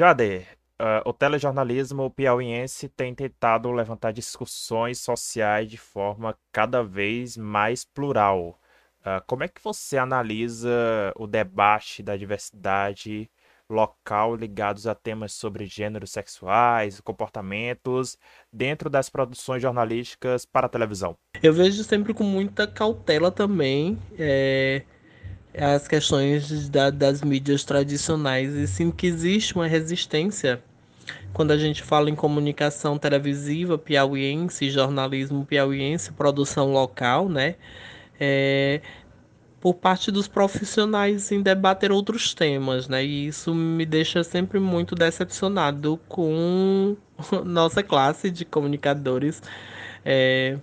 [0.00, 0.46] Jader,
[0.80, 8.58] uh, o telejornalismo piauiense tem tentado levantar discussões sociais de forma cada vez mais plural.
[9.00, 10.70] Uh, como é que você analisa
[11.16, 13.30] o debate da diversidade
[13.68, 18.16] local ligados a temas sobre gêneros sexuais, comportamentos
[18.50, 21.14] dentro das produções jornalísticas para a televisão?
[21.42, 23.98] Eu vejo sempre com muita cautela também.
[24.18, 24.82] É
[25.56, 30.62] as questões da, das mídias tradicionais e sim que existe uma resistência
[31.32, 37.54] quando a gente fala em comunicação televisiva piauiense, jornalismo piauiense, produção local, né?
[38.18, 38.80] É,
[39.60, 43.04] por parte dos profissionais em debater outros temas, né?
[43.04, 46.96] E isso me deixa sempre muito decepcionado com
[47.44, 49.42] nossa classe de comunicadores.
[50.04, 50.58] É,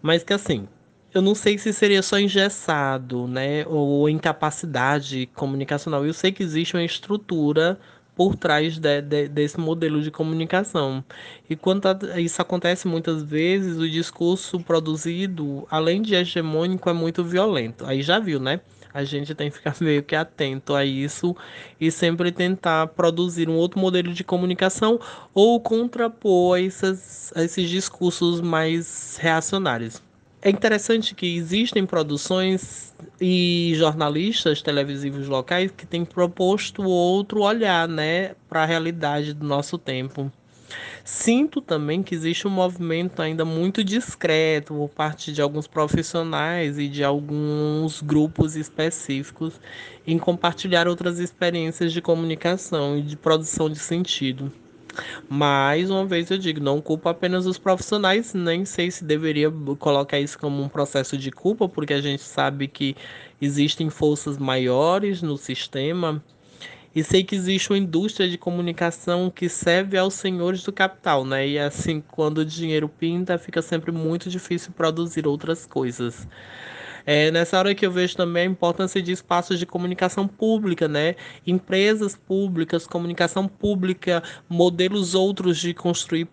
[0.00, 0.66] mas que assim,
[1.14, 6.06] eu não sei se seria só engessado, né, ou incapacidade comunicacional.
[6.06, 7.78] Eu sei que existe uma estrutura
[8.14, 11.04] por trás de, de, desse modelo de comunicação.
[11.48, 17.84] E quando isso acontece muitas vezes, o discurso produzido, além de hegemônico, é muito violento.
[17.86, 18.60] Aí já viu, né?
[18.94, 21.34] A gente tem que ficar meio que atento a isso
[21.80, 25.00] e sempre tentar produzir um outro modelo de comunicação
[25.34, 30.11] ou contrapor esses, esses discursos mais reacionários.
[30.44, 38.34] É interessante que existem produções e jornalistas televisivos locais que têm proposto outro olhar né,
[38.48, 40.32] para a realidade do nosso tempo.
[41.04, 46.88] Sinto também que existe um movimento ainda muito discreto por parte de alguns profissionais e
[46.88, 49.60] de alguns grupos específicos
[50.04, 54.52] em compartilhar outras experiências de comunicação e de produção de sentido.
[55.28, 60.18] Mais uma vez eu digo, não culpo apenas os profissionais, nem sei se deveria colocar
[60.20, 62.96] isso como um processo de culpa, porque a gente sabe que
[63.40, 66.22] existem forças maiores no sistema.
[66.94, 71.48] E sei que existe uma indústria de comunicação que serve aos senhores do capital, né?
[71.48, 76.28] E assim, quando o dinheiro pinta, fica sempre muito difícil produzir outras coisas.
[77.06, 81.16] É nessa hora que eu vejo também a importância de espaços de comunicação pública, né?
[81.46, 86.28] Empresas públicas, comunicação pública, modelos outros de construir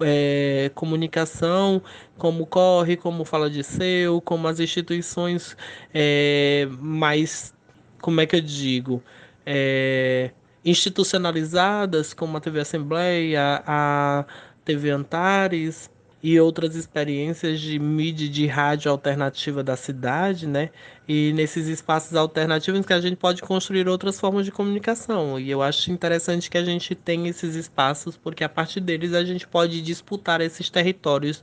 [0.00, 1.82] é, comunicação,
[2.18, 5.56] como Corre, como Fala de Seu, como as instituições
[5.92, 7.54] é, mais,
[8.00, 9.02] como é que eu digo,
[9.46, 10.30] é,
[10.64, 14.24] institucionalizadas, como a TV Assembleia, a
[14.64, 15.90] TV Antares,
[16.24, 20.70] e outras experiências de mídia de rádio alternativa da cidade, né?
[21.06, 25.38] E nesses espaços alternativos que a gente pode construir outras formas de comunicação.
[25.38, 29.22] E eu acho interessante que a gente tenha esses espaços, porque a partir deles a
[29.22, 31.42] gente pode disputar esses territórios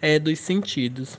[0.00, 1.18] é, dos sentidos.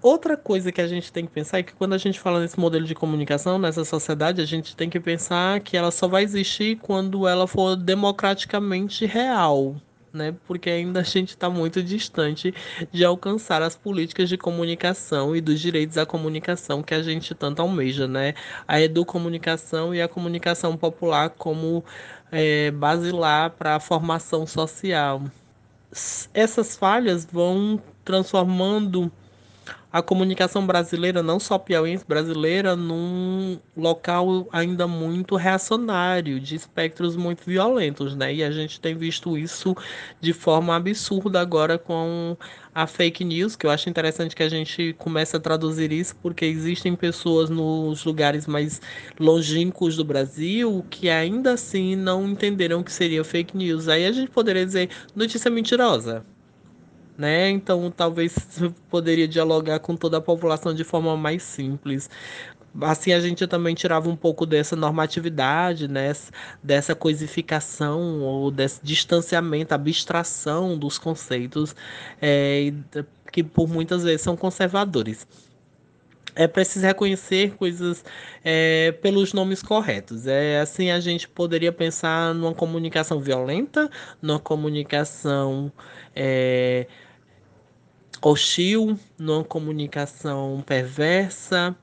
[0.00, 2.60] Outra coisa que a gente tem que pensar é que quando a gente fala nesse
[2.60, 6.76] modelo de comunicação, nessa sociedade, a gente tem que pensar que ela só vai existir
[6.76, 9.74] quando ela for democraticamente real,
[10.16, 10.34] né?
[10.46, 12.52] Porque ainda a gente está muito distante
[12.90, 17.60] de alcançar as políticas de comunicação e dos direitos à comunicação que a gente tanto
[17.62, 18.34] almeja, né?
[18.66, 21.84] A educomunicação e a comunicação popular como
[22.32, 25.22] é, basilar para a formação social.
[26.34, 29.10] Essas falhas vão transformando
[29.92, 37.44] a comunicação brasileira, não só piauiense brasileira, num local ainda muito reacionário, de espectros muito
[37.46, 38.34] violentos, né?
[38.34, 39.74] E a gente tem visto isso
[40.20, 42.36] de forma absurda agora com
[42.74, 46.44] a fake news, que eu acho interessante que a gente comece a traduzir isso, porque
[46.44, 48.82] existem pessoas nos lugares mais
[49.18, 53.88] longínquos do Brasil que ainda assim não entenderam o que seria fake news.
[53.88, 56.24] Aí a gente poderia dizer notícia mentirosa
[57.16, 57.50] né?
[57.50, 58.34] Então talvez
[58.90, 62.10] poderia dialogar com toda a população de forma mais simples.
[62.80, 66.12] Assim a gente também tirava um pouco dessa normatividade, né?
[66.62, 71.74] dessa coisificação ou desse distanciamento, abstração dos conceitos
[72.20, 72.72] é,
[73.32, 75.26] que por muitas vezes são conservadores
[76.36, 78.04] é preciso reconhecer coisas
[78.44, 80.26] é, pelos nomes corretos.
[80.26, 85.72] É assim a gente poderia pensar numa comunicação violenta, numa comunicação
[86.14, 86.86] é,
[88.28, 91.76] hostil, numa comunicação perversa,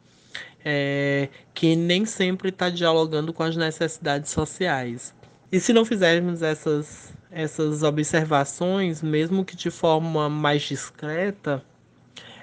[0.63, 5.15] é, que nem sempre está dialogando com as necessidades sociais.
[5.49, 11.63] E se não fizermos essas, essas observações, mesmo que de forma mais discreta,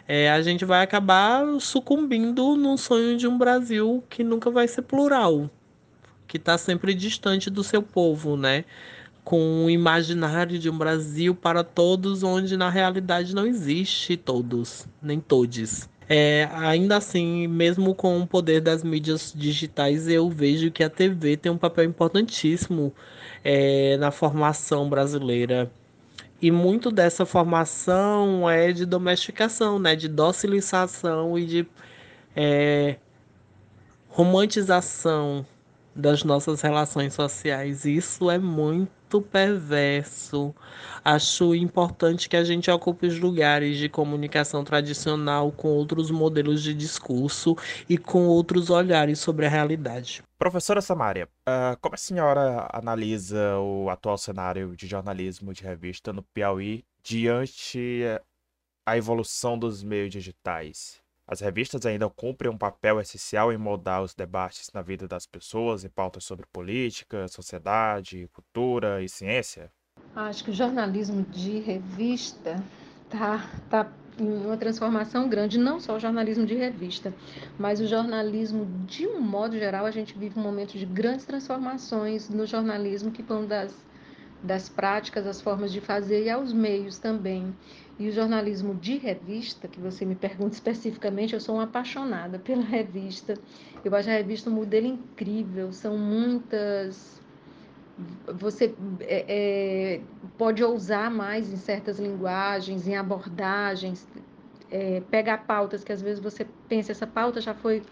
[0.09, 4.83] é, a gente vai acabar sucumbindo num sonho de um Brasil que nunca vai ser
[4.83, 5.51] plural,
[6.27, 8.65] que está sempre distante do seu povo, né?
[9.25, 15.21] Com o imaginário de um Brasil para todos, onde na realidade não existe todos, nem
[15.21, 15.89] todes.
[16.09, 21.37] É, ainda assim, mesmo com o poder das mídias digitais, eu vejo que a TV
[21.37, 22.93] tem um papel importantíssimo
[23.45, 25.71] é, na formação brasileira.
[26.43, 29.95] E muito dessa formação é de domesticação, né?
[29.95, 31.67] de docilização e de
[32.35, 32.97] é,
[34.09, 35.47] romantização
[35.95, 37.85] das nossas relações sociais.
[37.85, 40.55] Isso é muito perverso.
[41.03, 46.75] Acho importante que a gente ocupe os lugares de comunicação tradicional com outros modelos de
[46.75, 47.57] discurso
[47.89, 50.23] e com outros olhares sobre a realidade.
[50.39, 56.23] Professora Samária, uh, como a senhora analisa o atual cenário de jornalismo de revista no
[56.23, 58.03] Piauí diante
[58.85, 61.00] a evolução dos meios digitais?
[61.31, 65.85] As revistas ainda cumprem um papel essencial em moldar os debates na vida das pessoas
[65.85, 69.71] em pautas sobre política, sociedade, cultura e ciência?
[70.17, 72.61] Acho que o jornalismo de revista
[73.05, 77.15] está tá em uma transformação grande, não só o jornalismo de revista,
[77.57, 82.29] mas o jornalismo de um modo geral, a gente vive um momento de grandes transformações
[82.29, 83.73] no jornalismo que vão das,
[84.43, 87.55] das práticas, as formas de fazer e aos meios também.
[88.01, 92.65] E o jornalismo de revista, que você me pergunta especificamente, eu sou uma apaixonada pela
[92.65, 93.35] revista.
[93.85, 97.21] Eu acho a revista um modelo incrível, são muitas
[98.39, 100.01] você é, é,
[100.39, 104.09] pode ousar mais em certas linguagens, em abordagens,
[104.71, 107.83] é, pegar pautas que às vezes você pensa, essa pauta já foi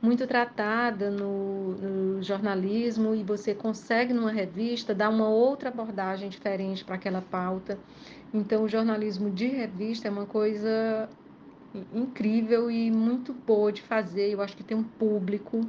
[0.00, 6.84] muito tratada no, no, jornalismo e você consegue numa revista dar uma outra abordagem diferente
[6.84, 7.78] para aquela pauta.
[8.32, 11.08] Então, o jornalismo de revista é uma coisa
[11.92, 14.30] incrível e muito boa de fazer.
[14.30, 15.60] Eu acho que tem um público.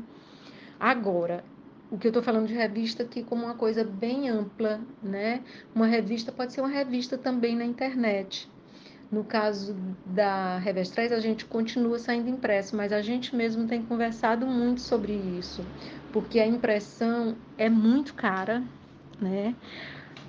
[0.79, 1.43] Agora,
[1.89, 5.43] o que eu estou falando de revista aqui como uma coisa bem ampla, né?
[5.73, 8.47] Uma revista pode ser uma revista também na internet.
[9.09, 9.73] No caso
[10.05, 15.13] da Revestrais, a gente continua saindo impresso, mas a gente mesmo tem conversado muito sobre
[15.13, 15.65] isso,
[16.11, 18.61] porque a impressão é muito cara,
[19.21, 19.55] né?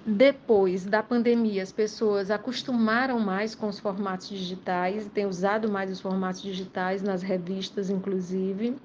[0.06, 6.00] Depois da pandemia, as pessoas acostumaram mais com os formatos digitais, têm usado mais os
[6.00, 8.76] formatos digitais nas revistas, inclusive.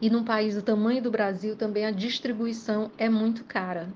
[0.00, 3.88] E num país do tamanho do Brasil, também a distribuição é muito cara.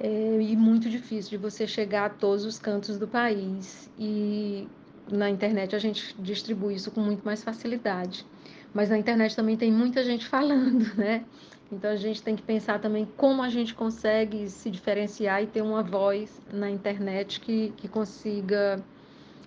[0.00, 3.90] É, e muito difícil de você chegar a todos os cantos do país.
[3.98, 4.66] E
[5.10, 8.24] na internet a gente distribui isso com muito mais facilidade.
[8.72, 11.24] Mas na internet também tem muita gente falando, né?
[11.72, 15.62] Então a gente tem que pensar também como a gente consegue se diferenciar e ter
[15.62, 18.78] uma voz na internet que, que consiga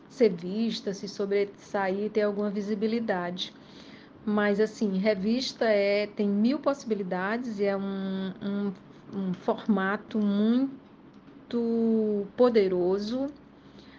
[0.10, 3.54] ser vista, se sobressair, ter alguma visibilidade.
[4.26, 8.74] Mas, assim, revista é, tem mil possibilidades e é um, um,
[9.14, 13.28] um formato muito poderoso.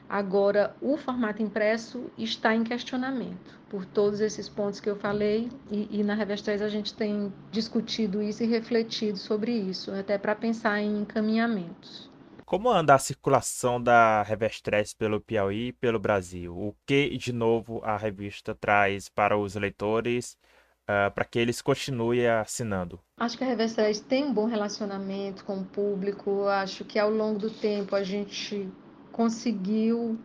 [0.09, 5.99] Agora, o formato impresso está em questionamento por todos esses pontos que eu falei, e,
[5.99, 10.81] e na Revestres a gente tem discutido isso e refletido sobre isso, até para pensar
[10.81, 12.09] em encaminhamentos.
[12.45, 16.57] Como anda a circulação da Revestres pelo Piauí e pelo Brasil?
[16.57, 20.39] O que, de novo, a revista traz para os leitores
[20.85, 23.01] uh, para que eles continuem assinando?
[23.19, 26.47] Acho que a Revestres tem um bom relacionamento com o público.
[26.47, 28.69] Acho que ao longo do tempo a gente
[29.17, 30.19] conseguiu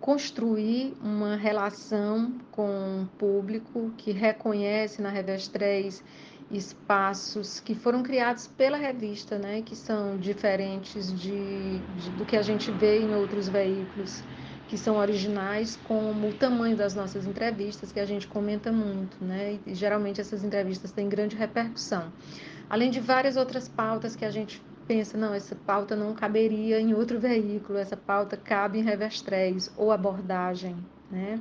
[0.00, 6.02] construir uma relação com o público que reconhece na Revestres
[6.50, 12.42] espaços que foram criados pela revista, né, que são diferentes de, de, do que a
[12.42, 14.24] gente vê em outros veículos,
[14.66, 19.60] que são originais, como o tamanho das nossas entrevistas, que a gente comenta muito, né,
[19.64, 22.10] e geralmente essas entrevistas têm grande repercussão.
[22.68, 26.94] Além de várias outras pautas que a gente pensa, não, essa pauta não caberia em
[26.94, 30.74] outro veículo, essa pauta cabe em Revestres ou abordagem,
[31.10, 31.38] né?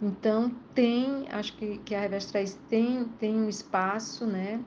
[0.00, 4.62] Então, tem, acho que, que a Revestrais tem, tem um espaço, né?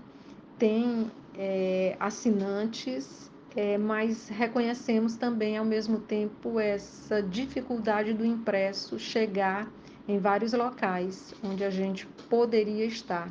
[0.57, 9.69] tem é, assinantes, é, mas reconhecemos também, ao mesmo tempo, essa dificuldade do impresso chegar
[10.07, 13.29] em vários locais onde a gente poderia estar.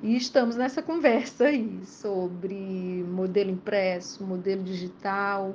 [0.00, 2.54] E estamos nessa conversa aí sobre
[3.08, 5.54] modelo impresso, modelo digital,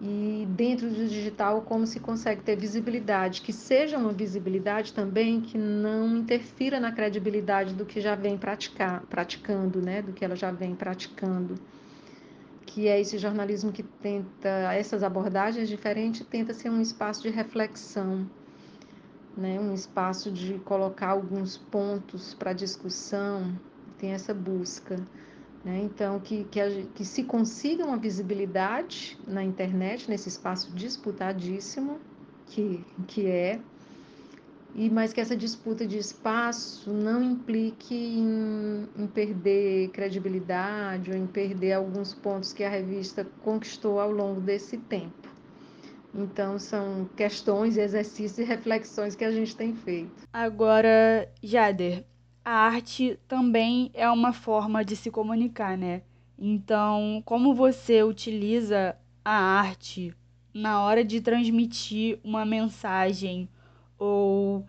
[0.00, 5.56] e dentro do digital como se consegue ter visibilidade, que seja uma visibilidade também que
[5.56, 10.50] não interfira na credibilidade do que já vem praticar, praticando, né, do que ela já
[10.50, 11.54] vem praticando,
[12.66, 18.26] que é esse jornalismo que tenta essas abordagens diferentes, tenta ser um espaço de reflexão,
[19.36, 23.52] né, um espaço de colocar alguns pontos para discussão,
[23.98, 24.96] tem essa busca.
[25.64, 25.80] Né?
[25.84, 31.98] Então, que, que, a, que se consiga uma visibilidade na internet, nesse espaço disputadíssimo
[32.46, 33.60] que, que é,
[34.74, 41.26] e mas que essa disputa de espaço não implique em, em, perder credibilidade ou em
[41.26, 45.31] perder alguns pontos que a revista conquistou ao longo desse tempo.
[46.14, 50.28] Então, são questões, exercícios e reflexões que a gente tem feito.
[50.32, 52.04] Agora, Jader,
[52.44, 56.02] a arte também é uma forma de se comunicar, né?
[56.38, 60.14] Então, como você utiliza a arte
[60.52, 63.48] na hora de transmitir uma mensagem
[63.98, 64.66] ou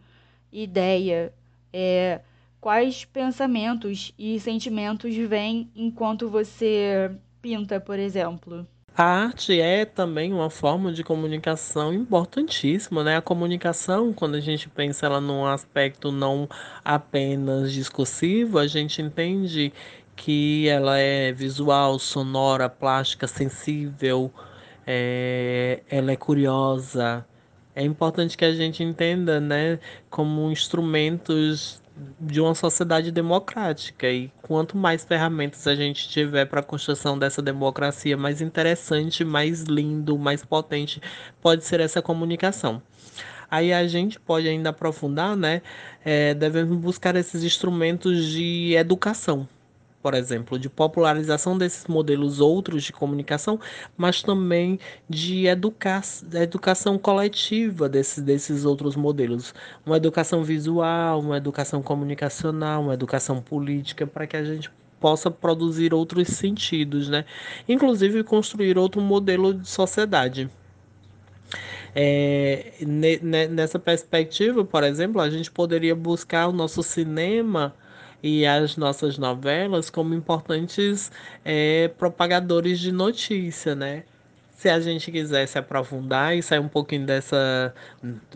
[0.51, 1.33] ideia?
[1.73, 2.21] É,
[2.61, 8.67] quais pensamentos e sentimentos vêm enquanto você pinta, por exemplo?
[8.95, 13.17] A arte é também uma forma de comunicação importantíssima, né?
[13.17, 16.47] A comunicação, quando a gente pensa ela num aspecto não
[16.85, 19.73] apenas discursivo, a gente entende
[20.15, 24.31] que ela é visual, sonora, plástica, sensível,
[24.85, 27.25] é, ela é curiosa,
[27.75, 29.79] é importante que a gente entenda, né,
[30.09, 31.81] como instrumentos
[32.19, 37.41] de uma sociedade democrática e quanto mais ferramentas a gente tiver para a construção dessa
[37.41, 41.01] democracia, mais interessante, mais lindo, mais potente
[41.41, 42.81] pode ser essa comunicação.
[43.49, 45.61] Aí a gente pode ainda aprofundar, né?
[46.03, 49.47] É, devemos buscar esses instrumentos de educação,
[50.03, 53.57] por exemplo, de popularização desses modelos outros de comunicação,
[53.95, 54.77] mas também
[55.09, 56.01] de educa
[56.33, 59.55] educação coletiva desses, desses outros modelos.
[59.85, 65.93] Uma educação visual, uma educação comunicacional, uma educação política, para que a gente possa produzir
[65.93, 67.23] outros sentidos, né?
[67.67, 70.49] Inclusive construir outro modelo de sociedade.
[71.95, 72.73] É,
[73.49, 77.73] nessa perspectiva, por exemplo, a gente poderia buscar o nosso cinema
[78.23, 81.11] e as nossas novelas como importantes
[81.43, 84.03] é, propagadores de notícia, né?
[84.55, 87.73] Se a gente quiser se aprofundar e sair um pouquinho dessa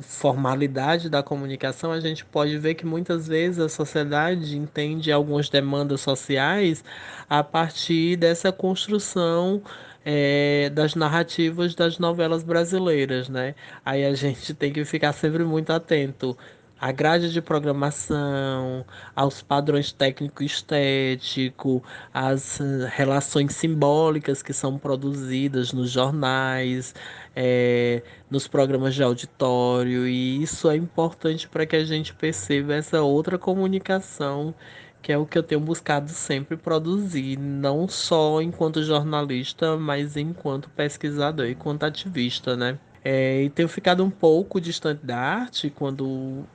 [0.02, 6.02] formalidade da comunicação, a gente pode ver que muitas vezes a sociedade entende algumas demandas
[6.02, 6.84] sociais
[7.30, 9.62] a partir dessa construção
[10.04, 13.56] é, das narrativas das novelas brasileiras, né?
[13.86, 16.38] Aí a gente tem que ficar sempre muito atento
[16.80, 22.60] à grade de programação, aos padrões técnico-estético, às
[22.90, 26.94] relações simbólicas que são produzidas nos jornais,
[27.36, 33.02] é, nos programas de auditório, e isso é importante para que a gente perceba essa
[33.02, 34.54] outra comunicação
[35.02, 40.70] que é o que eu tenho buscado sempre produzir, não só enquanto jornalista, mas enquanto
[40.72, 42.78] pesquisador e enquanto ativista, né?
[43.04, 46.46] É, e tenho ficado um pouco distante da arte quando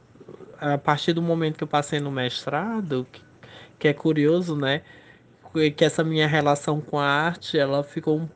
[0.62, 3.20] a partir do momento que eu passei no mestrado, que,
[3.80, 4.82] que é curioso, né?
[5.76, 8.28] Que essa minha relação com a arte, ela ficou um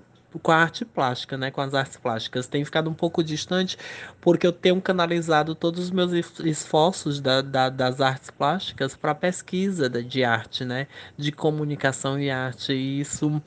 [0.43, 2.47] com a arte plástica, né, com as artes plásticas.
[2.47, 3.79] Tem ficado um pouco distante
[4.21, 9.89] porque eu tenho canalizado todos os meus esforços da, da, das artes plásticas para pesquisa
[9.89, 12.73] de arte, né, de comunicação e arte.
[12.73, 13.41] E isso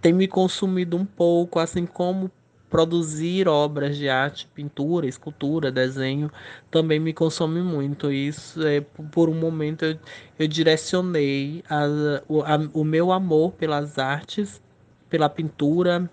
[0.00, 2.30] tem me consumido um pouco, assim como
[2.70, 6.30] produzir obras de arte, pintura, escultura, desenho,
[6.70, 8.12] também me consome muito.
[8.12, 9.98] Isso é por um momento eu,
[10.38, 11.86] eu direcionei a,
[12.28, 14.62] o, a, o meu amor pelas artes,
[15.08, 16.10] pela pintura,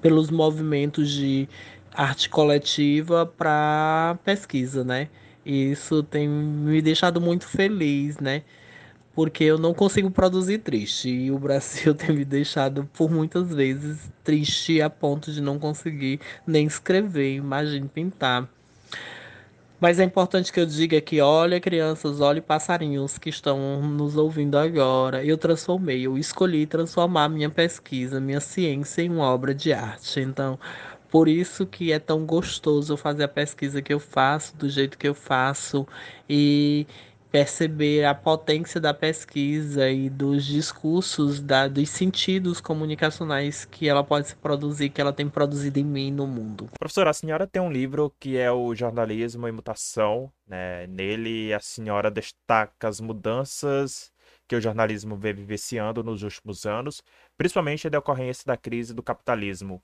[0.00, 1.48] pelos movimentos de
[1.92, 5.08] arte coletiva para pesquisa, né?
[5.44, 8.42] Isso tem me deixado muito feliz, né?
[9.20, 11.10] Porque eu não consigo produzir triste.
[11.10, 16.18] E o Brasil tem me deixado por muitas vezes triste a ponto de não conseguir
[16.46, 18.48] nem escrever, imagine pintar.
[19.78, 24.56] Mas é importante que eu diga que, olha, crianças, olhe passarinhos que estão nos ouvindo
[24.56, 25.22] agora.
[25.22, 30.18] Eu transformei, eu escolhi transformar minha pesquisa, minha ciência em uma obra de arte.
[30.18, 30.58] Então,
[31.10, 35.08] por isso que é tão gostoso fazer a pesquisa que eu faço, do jeito que
[35.08, 35.86] eu faço.
[36.26, 36.86] E
[37.30, 44.28] perceber a potência da pesquisa e dos discursos, da, dos sentidos comunicacionais que ela pode
[44.28, 46.68] se produzir, que ela tem produzido em mim no mundo.
[46.78, 50.32] Professora, a senhora tem um livro que é o Jornalismo e Mutação.
[50.46, 50.86] Né?
[50.88, 54.12] Nele, a senhora destaca as mudanças
[54.48, 57.02] que o jornalismo vem vivenciando nos últimos anos,
[57.36, 59.80] principalmente a decorrência da crise do capitalismo.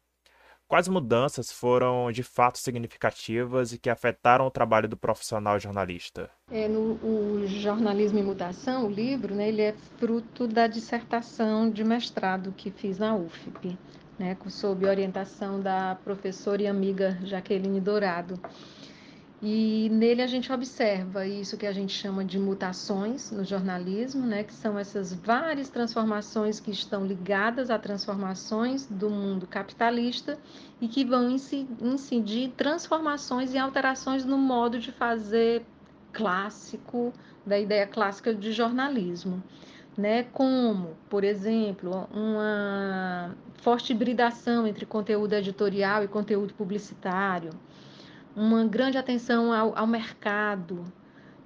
[0.69, 6.29] Quais mudanças foram de fato significativas e que afetaram o trabalho do profissional jornalista?
[6.51, 11.85] É, no, o Jornalismo em Mutação, o livro, né, ele é fruto da dissertação de
[11.85, 13.79] mestrado que fiz na UFP,
[14.19, 18.41] né, sob orientação da professora e amiga Jaqueline Dourado.
[19.43, 24.43] E nele a gente observa isso que a gente chama de mutações no jornalismo, né,
[24.43, 30.39] que são essas várias transformações que estão ligadas a transformações do mundo capitalista
[30.81, 35.67] e que vão incidir transformações e alterações no modo de fazer
[36.15, 37.13] clássico,
[37.45, 39.43] da ideia clássica de jornalismo.
[39.99, 47.51] Né, como, por exemplo, uma forte hibridação entre conteúdo editorial e conteúdo publicitário,
[48.37, 50.85] uma grande atenção ao, ao mercado,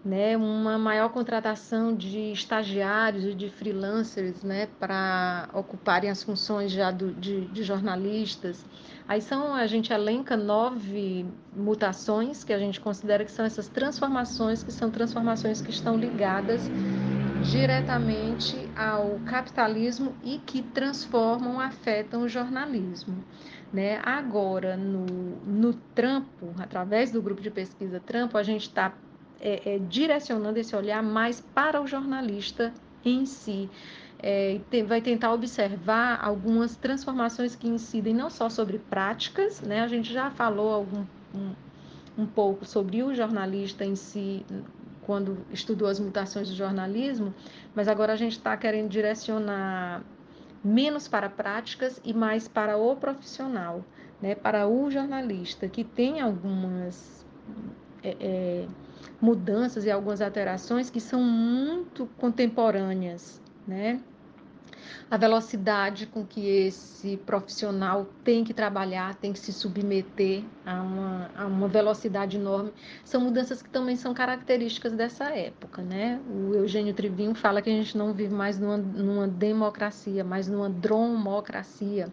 [0.05, 6.91] né, uma maior contratação de estagiários e de freelancers né, para ocuparem as funções já
[6.91, 8.65] do, de, de, jornalistas.
[9.07, 14.63] Aí são, a gente elenca nove mutações que a gente considera que são essas transformações,
[14.63, 16.63] que são transformações que estão ligadas
[17.43, 23.25] diretamente ao capitalismo e que transformam, afetam o jornalismo.
[23.73, 24.01] Né?
[24.03, 25.07] Agora, no,
[25.47, 28.93] no Trampo, através do grupo de pesquisa Trampo, a gente está
[29.41, 32.73] é, é, direcionando esse olhar mais para o jornalista
[33.05, 33.71] em si.
[34.23, 39.81] É, tem, vai tentar observar algumas transformações que incidem não só sobre práticas, né?
[39.81, 41.55] a gente já falou algum um,
[42.19, 44.45] um pouco sobre o jornalista em si,
[45.03, 47.35] quando estudou as mutações do jornalismo,
[47.75, 50.03] mas agora a gente está querendo direcionar
[50.63, 53.85] menos para práticas e mais para o profissional,
[54.21, 57.25] né, para o jornalista, que tem algumas
[58.03, 58.67] é, é,
[59.21, 64.01] mudanças e algumas alterações que são muito contemporâneas, né?
[65.11, 71.31] A velocidade com que esse profissional tem que trabalhar, tem que se submeter a uma,
[71.37, 72.73] a uma velocidade enorme,
[73.05, 76.21] são mudanças que também são características dessa época, né?
[76.29, 80.69] O Eugênio Trivinho fala que a gente não vive mais numa, numa democracia, mas numa
[80.69, 82.09] dromocracia,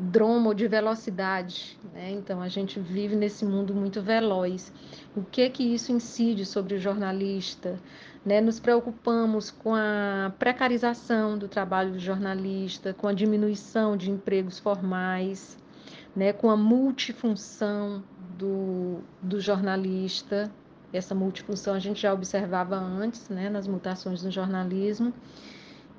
[0.00, 2.10] dromo de velocidade, né?
[2.12, 4.72] Então a gente vive nesse mundo muito veloz.
[5.14, 7.78] O que que isso incide sobre o jornalista?
[8.24, 8.40] Né?
[8.40, 15.56] Nos preocupamos com a precarização do trabalho do jornalista, com a diminuição de empregos formais,
[16.14, 16.32] né?
[16.32, 18.02] com a multifunção
[18.36, 20.50] do, do jornalista.
[20.92, 23.48] Essa multifunção a gente já observava antes, né?
[23.48, 25.14] nas mutações do jornalismo.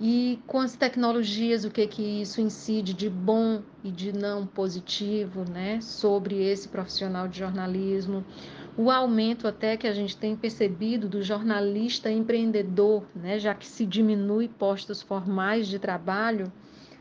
[0.04, 5.46] E com as tecnologias, o que que isso incide de bom e de não positivo,
[5.48, 8.26] né, sobre esse profissional de jornalismo?
[8.78, 13.86] O aumento até que a gente tem percebido do jornalista empreendedor, né, já que se
[13.86, 16.52] diminui postos formais de trabalho,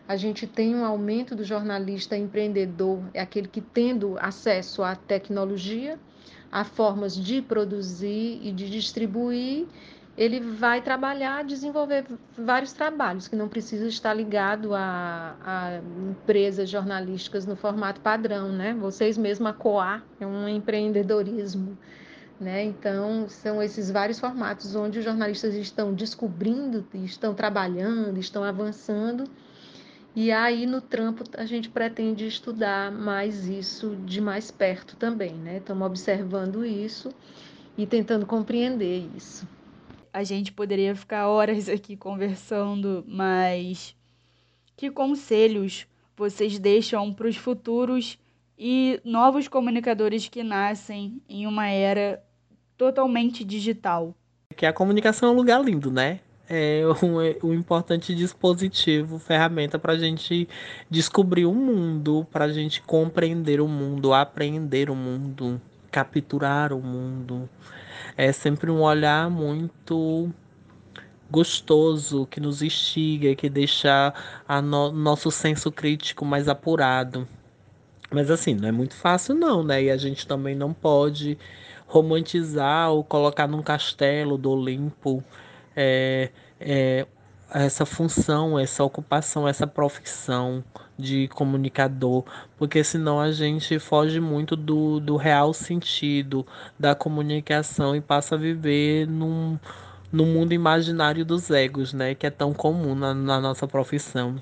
[0.09, 5.99] a gente tem um aumento do jornalista empreendedor, é aquele que tendo acesso à tecnologia,
[6.51, 9.69] a formas de produzir e de distribuir
[10.17, 12.05] ele vai trabalhar, desenvolver
[12.37, 15.81] vários trabalhos que não precisa estar ligado a, a
[16.11, 18.75] empresas jornalísticas no formato padrão, né?
[18.75, 21.79] Vocês mesmos a Coar é um empreendedorismo,
[22.41, 22.65] né?
[22.65, 29.25] Então são esses vários formatos onde os jornalistas estão descobrindo, estão trabalhando, estão avançando.
[30.15, 35.59] E aí no trampo a gente pretende estudar mais isso de mais perto também, né?
[35.59, 37.11] Estamos observando isso
[37.79, 39.47] e tentando compreender isso
[40.13, 43.95] a gente poderia ficar horas aqui conversando, mas
[44.77, 45.87] que conselhos
[46.17, 48.19] vocês deixam para os futuros
[48.59, 52.23] e novos comunicadores que nascem em uma era
[52.77, 54.15] totalmente digital?
[54.57, 56.21] Que a comunicação é um lugar lindo, né?
[56.49, 60.49] É um, um importante dispositivo, ferramenta para a gente
[60.91, 67.49] descobrir o mundo, para a gente compreender o mundo, aprender o mundo, capturar o mundo
[68.21, 70.31] é sempre um olhar muito
[71.31, 74.13] gostoso, que nos instiga, que deixa
[74.47, 77.27] a no, nosso senso crítico mais apurado.
[78.11, 79.85] Mas assim, não é muito fácil não, né?
[79.85, 81.39] E a gente também não pode
[81.87, 85.25] romantizar ou colocar num castelo do Olimpo
[85.75, 86.29] é,
[86.61, 87.07] é,
[87.51, 90.63] essa função, essa ocupação, essa profissão
[91.01, 92.25] de comunicador,
[92.57, 96.47] porque senão a gente foge muito do, do real sentido
[96.79, 99.59] da comunicação e passa a viver num,
[100.13, 102.15] num mundo imaginário dos egos, né?
[102.15, 104.41] Que é tão comum na, na nossa profissão.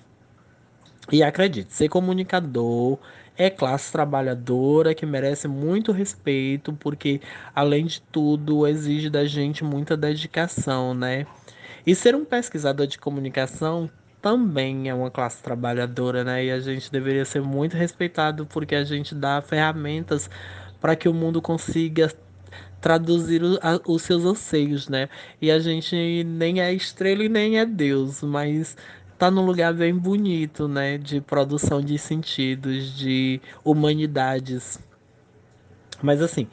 [1.10, 2.98] E acredite, ser comunicador
[3.38, 7.20] é classe trabalhadora que merece muito respeito, porque
[7.54, 11.24] além de tudo exige da gente muita dedicação, né?
[11.86, 13.88] E ser um pesquisador de comunicação
[14.28, 16.44] também é uma classe trabalhadora, né?
[16.44, 20.28] E a gente deveria ser muito respeitado porque a gente dá ferramentas
[20.78, 22.12] para que o mundo consiga
[22.78, 25.08] traduzir o, a, os seus anseios, né?
[25.40, 28.76] E a gente nem é estrela e nem é Deus, mas
[29.16, 30.98] tá num lugar bem bonito, né?
[30.98, 34.78] De produção de sentidos, de humanidades.
[36.02, 36.46] Mas assim,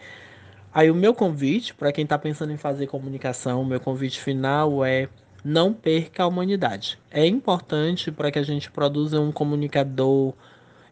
[0.73, 4.85] aí o meu convite para quem está pensando em fazer comunicação, o meu convite final
[4.85, 5.09] é
[5.45, 6.97] não perca a humanidade.
[7.11, 10.33] É importante para que a gente produza um comunicador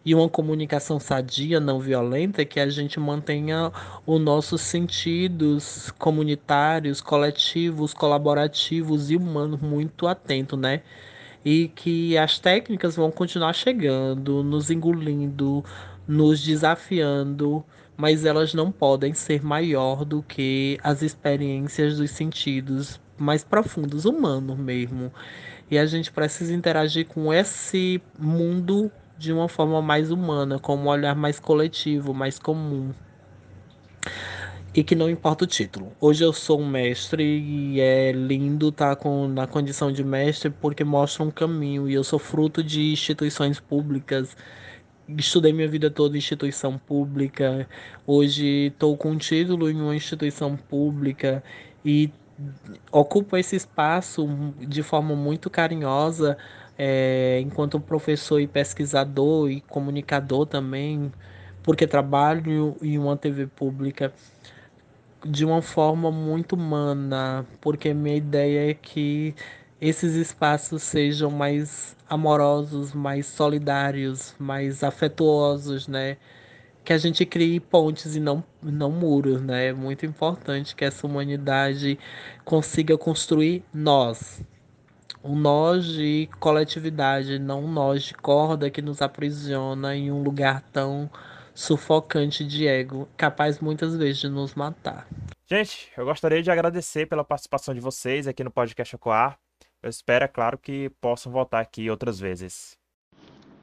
[0.05, 3.71] e uma comunicação sadia, não violenta, que a gente mantenha
[4.05, 10.83] os nossos sentidos comunitários, coletivos, colaborativos e humanos muito atentos, né?
[11.43, 15.65] E que as técnicas vão continuar chegando, nos engolindo,
[16.07, 17.65] nos desafiando,
[17.97, 24.57] mas elas não podem ser maior do que as experiências dos sentidos mais profundos, humanos
[24.57, 25.11] mesmo.
[25.69, 30.87] E a gente precisa interagir com esse mundo de uma forma mais humana, com um
[30.87, 32.91] olhar mais coletivo, mais comum.
[34.75, 35.93] E que não importa o título.
[36.01, 40.83] Hoje eu sou um mestre e é lindo estar com, na condição de mestre porque
[40.83, 41.87] mostra um caminho.
[41.87, 44.35] E eu sou fruto de instituições públicas.
[45.07, 47.67] Estudei minha vida toda em instituição pública.
[48.05, 51.43] Hoje estou com um título em uma instituição pública
[51.85, 52.09] e
[52.91, 54.27] ocupa esse espaço
[54.59, 56.37] de forma muito carinhosa,
[56.77, 61.11] é, enquanto professor e pesquisador e comunicador também,
[61.61, 64.13] porque trabalho em uma TV pública
[65.25, 69.33] de uma forma muito humana, porque minha ideia é que
[69.79, 76.17] esses espaços sejam mais amorosos, mais solidários, mais afetuosos, né?
[76.83, 79.67] Que a gente crie pontes e não, não muros, né?
[79.67, 81.97] É muito importante que essa humanidade
[82.43, 84.43] consiga construir nós.
[85.23, 90.61] Um nós de coletividade, não um nós de corda que nos aprisiona em um lugar
[90.73, 91.09] tão
[91.53, 95.07] sufocante de ego, capaz muitas vezes de nos matar.
[95.45, 99.37] Gente, eu gostaria de agradecer pela participação de vocês aqui no podcast Ecoar.
[99.81, 102.77] Eu espero, é claro, que possam voltar aqui outras vezes.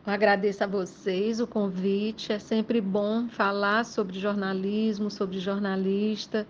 [0.07, 2.33] Eu agradeço a vocês o convite.
[2.33, 6.47] É sempre bom falar sobre jornalismo, sobre jornalista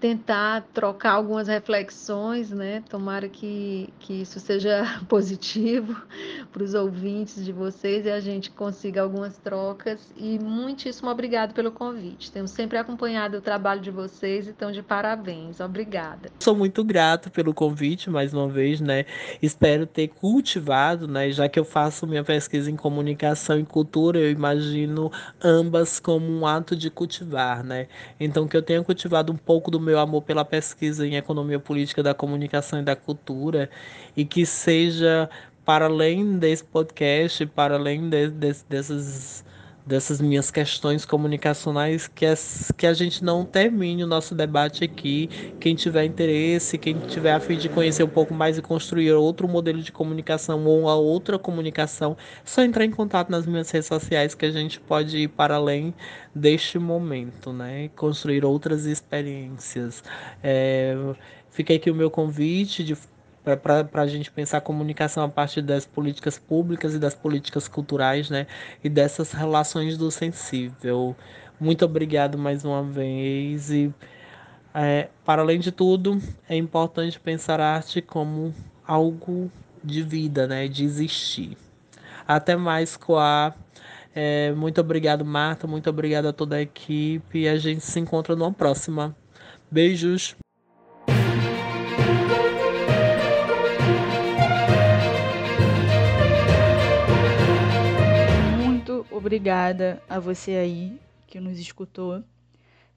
[0.00, 2.82] tentar trocar algumas reflexões, né?
[2.88, 5.96] Tomara que, que isso seja positivo
[6.52, 10.12] para os ouvintes de vocês e a gente consiga algumas trocas.
[10.16, 12.30] E muitíssimo obrigado pelo convite.
[12.30, 15.60] Tenho sempre acompanhado o trabalho de vocês, então de parabéns.
[15.60, 16.30] Obrigada.
[16.40, 19.06] Sou muito grato pelo convite mais uma vez, né?
[19.40, 21.30] Espero ter cultivado, né?
[21.30, 25.10] Já que eu faço minha pesquisa em comunicação e cultura, eu imagino
[25.42, 27.88] ambas como um ato de cultivar, né?
[28.18, 32.02] Então que eu tenha cultivado um pouco do meu amor pela pesquisa em economia política
[32.02, 33.70] da comunicação e da cultura
[34.16, 35.28] e que seja
[35.64, 39.44] para além desse podcast, para além de, de, dessas
[39.86, 42.34] dessas minhas questões comunicacionais que, é,
[42.76, 45.28] que a gente não termine o nosso debate aqui.
[45.60, 49.46] Quem tiver interesse, quem tiver a fim de conhecer um pouco mais e construir outro
[49.46, 53.88] modelo de comunicação ou a outra comunicação, é só entrar em contato nas minhas redes
[53.88, 55.94] sociais que a gente pode ir para além
[56.34, 57.88] deste momento, né?
[57.90, 60.02] Construir outras experiências.
[60.42, 60.94] É,
[61.50, 62.96] fica aqui o meu convite de
[63.44, 68.30] para a gente pensar a comunicação a partir das políticas públicas e das políticas culturais,
[68.30, 68.46] né?
[68.82, 71.14] E dessas relações do sensível.
[71.60, 73.70] Muito obrigado mais uma vez.
[73.70, 73.92] E,
[74.74, 76.18] é, para além de tudo,
[76.48, 78.54] é importante pensar a arte como
[78.86, 79.50] algo
[79.82, 80.66] de vida, né?
[80.66, 81.56] De existir.
[82.26, 83.54] Até mais, Coa.
[84.14, 85.66] É, muito obrigado, Marta.
[85.66, 87.40] Muito obrigado a toda a equipe.
[87.40, 89.14] E a gente se encontra numa próxima.
[89.70, 90.36] Beijos.
[99.24, 102.22] Obrigada a você aí que nos escutou.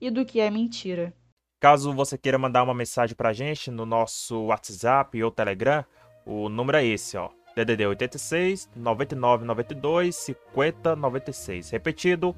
[0.00, 1.12] e do que é mentira.
[1.58, 5.84] Caso você queira mandar uma mensagem pra gente no nosso WhatsApp ou Telegram,
[6.24, 7.30] o número é esse, ó.
[7.56, 11.70] DDD 86 99 92 50 96.
[11.70, 12.36] Repetido,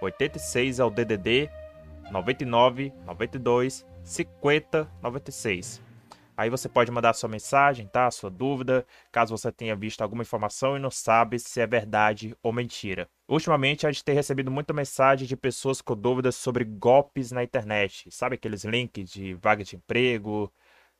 [0.00, 1.50] 86 é o DDD
[2.10, 5.88] 99 92 50 96.
[6.38, 8.08] Aí você pode mandar sua mensagem, tá?
[8.12, 12.52] Sua dúvida, caso você tenha visto alguma informação e não sabe se é verdade ou
[12.52, 13.10] mentira.
[13.28, 18.08] Ultimamente a gente tem recebido muita mensagem de pessoas com dúvidas sobre golpes na internet.
[18.12, 20.52] Sabe aqueles links de vaga de emprego,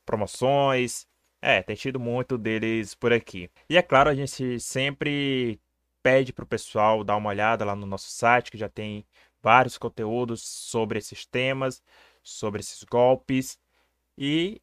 [0.05, 1.07] promoções?
[1.41, 3.49] É, tem tido muito deles por aqui.
[3.69, 5.57] E é claro, a gente sempre
[6.01, 9.05] pede para o pessoal dar uma olhada lá no nosso site, que já tem
[9.41, 11.81] vários conteúdos sobre esses temas,
[12.23, 13.59] sobre esses golpes.
[14.17, 14.61] E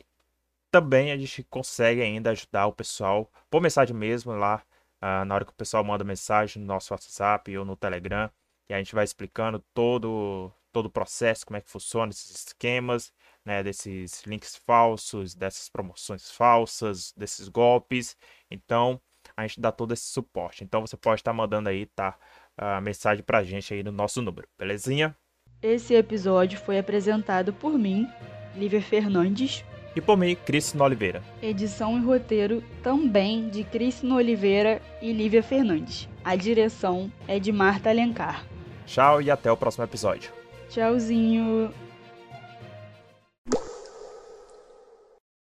[0.70, 4.62] também a gente consegue ainda ajudar o pessoal por mensagem mesmo lá,
[5.02, 8.30] uh, na hora que o pessoal manda mensagem no nosso WhatsApp ou no Telegram.
[8.68, 13.12] E a gente vai explicando todo, todo o processo, como é que funciona esses esquemas,
[13.44, 18.16] né, desses links falsos, dessas promoções falsas, desses golpes.
[18.50, 19.00] Então,
[19.36, 20.64] a gente dá todo esse suporte.
[20.64, 22.16] Então você pode estar mandando aí, tá?
[22.56, 25.14] A mensagem pra gente aí no nosso número, belezinha?
[25.62, 28.08] Esse episódio foi apresentado por mim,
[28.54, 29.64] Lívia Fernandes.
[29.94, 31.22] E por mim, Cristina Oliveira.
[31.40, 36.08] Edição e roteiro também de Cristina Oliveira e Lívia Fernandes.
[36.22, 38.44] A direção é de Marta Alencar.
[38.86, 40.32] Tchau e até o próximo episódio.
[40.68, 41.72] Tchauzinho.